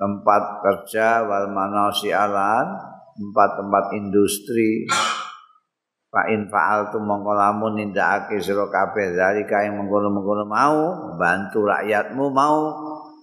tempat 0.00 0.42
kerja 0.64 1.28
wal 1.28 1.52
manasi 1.52 2.08
alan 2.16 2.80
tempat-tempat 3.20 3.84
industri 4.00 4.88
Fa 6.10 6.26
in 6.26 6.50
fa'al 6.50 6.90
tu 6.90 6.98
mongko 6.98 7.38
lamun 7.38 7.78
nindakake 7.78 8.42
sira 8.42 8.66
kabeh 8.66 9.14
dari 9.14 9.46
kae 9.46 9.70
mengkono-mengkono 9.70 10.42
mau 10.42 10.78
bantu 11.14 11.70
rakyatmu 11.70 12.34
mau 12.34 12.74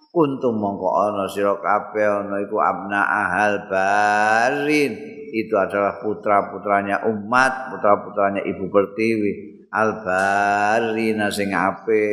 kuntum 0.08 0.56
mongko 0.56 0.88
ana 1.12 1.28
sira 1.28 1.60
kabeh 1.60 2.08
ana 2.08 2.40
iku 2.48 2.64
abna 2.64 3.04
ahal 3.04 3.68
barin 3.68 5.18
itu 5.32 5.56
adalah 5.60 6.00
putra-putranya 6.00 7.04
umat, 7.12 7.76
putra-putranya 7.76 8.42
Ibu 8.44 8.66
Pertiwi. 8.72 9.32
Al-Barina 9.68 11.28
sing 11.28 11.52
ape, 11.52 12.08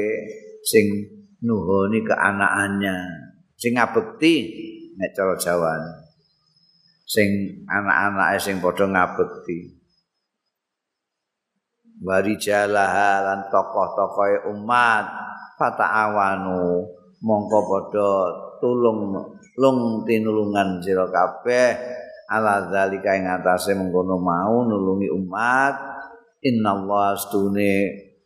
sing 0.66 0.90
nuhoni 1.46 2.02
keanaaannya, 2.02 2.96
sing 3.54 3.78
ngabekti 3.78 4.34
nek 4.98 5.14
cara 5.14 5.38
Jawa. 5.38 5.72
Sing 7.06 7.30
anak-anake 7.70 8.38
sing 8.42 8.58
padha 8.58 8.90
ngabekti. 8.90 9.83
Wari 12.02 12.34
jalaha 12.40 13.22
lan 13.22 13.40
tokoh-tokoh 13.52 14.50
umat. 14.50 15.06
Fata'awanu 15.54 16.82
mongko 17.22 17.58
padha 17.70 18.10
tulung 18.58 19.14
lung 19.54 20.02
tinulungan 20.02 20.82
sira 20.82 21.06
kabeh. 21.06 22.02
Ala 22.24 22.66
zalika 22.72 23.14
ing 23.14 23.28
atase 23.30 23.78
mengkono 23.78 24.18
mau 24.18 24.66
nulungi 24.66 25.06
umat. 25.14 25.74
Innallaha 26.42 27.14
astune 27.14 27.74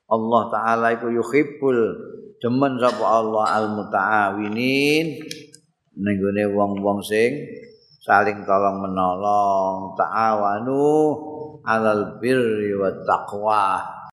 Allah 0.09 0.43
taala 0.49 0.87
iku 0.97 1.13
yuhibbul. 1.13 1.79
Demen 2.39 2.79
sapa 2.79 3.03
Allah 3.03 3.45
al 3.51 3.67
mutaawinin 3.75 5.07
ning 5.99 6.19
wong-wong 6.55 7.03
sing 7.03 7.35
saling 8.01 8.47
tolong 8.47 8.81
menolong. 8.81 9.93
Ta'awanu 9.99 10.87
alal 11.65 12.21
birri 12.21 12.75
wat 12.79 13.03
taqwa 13.07 13.98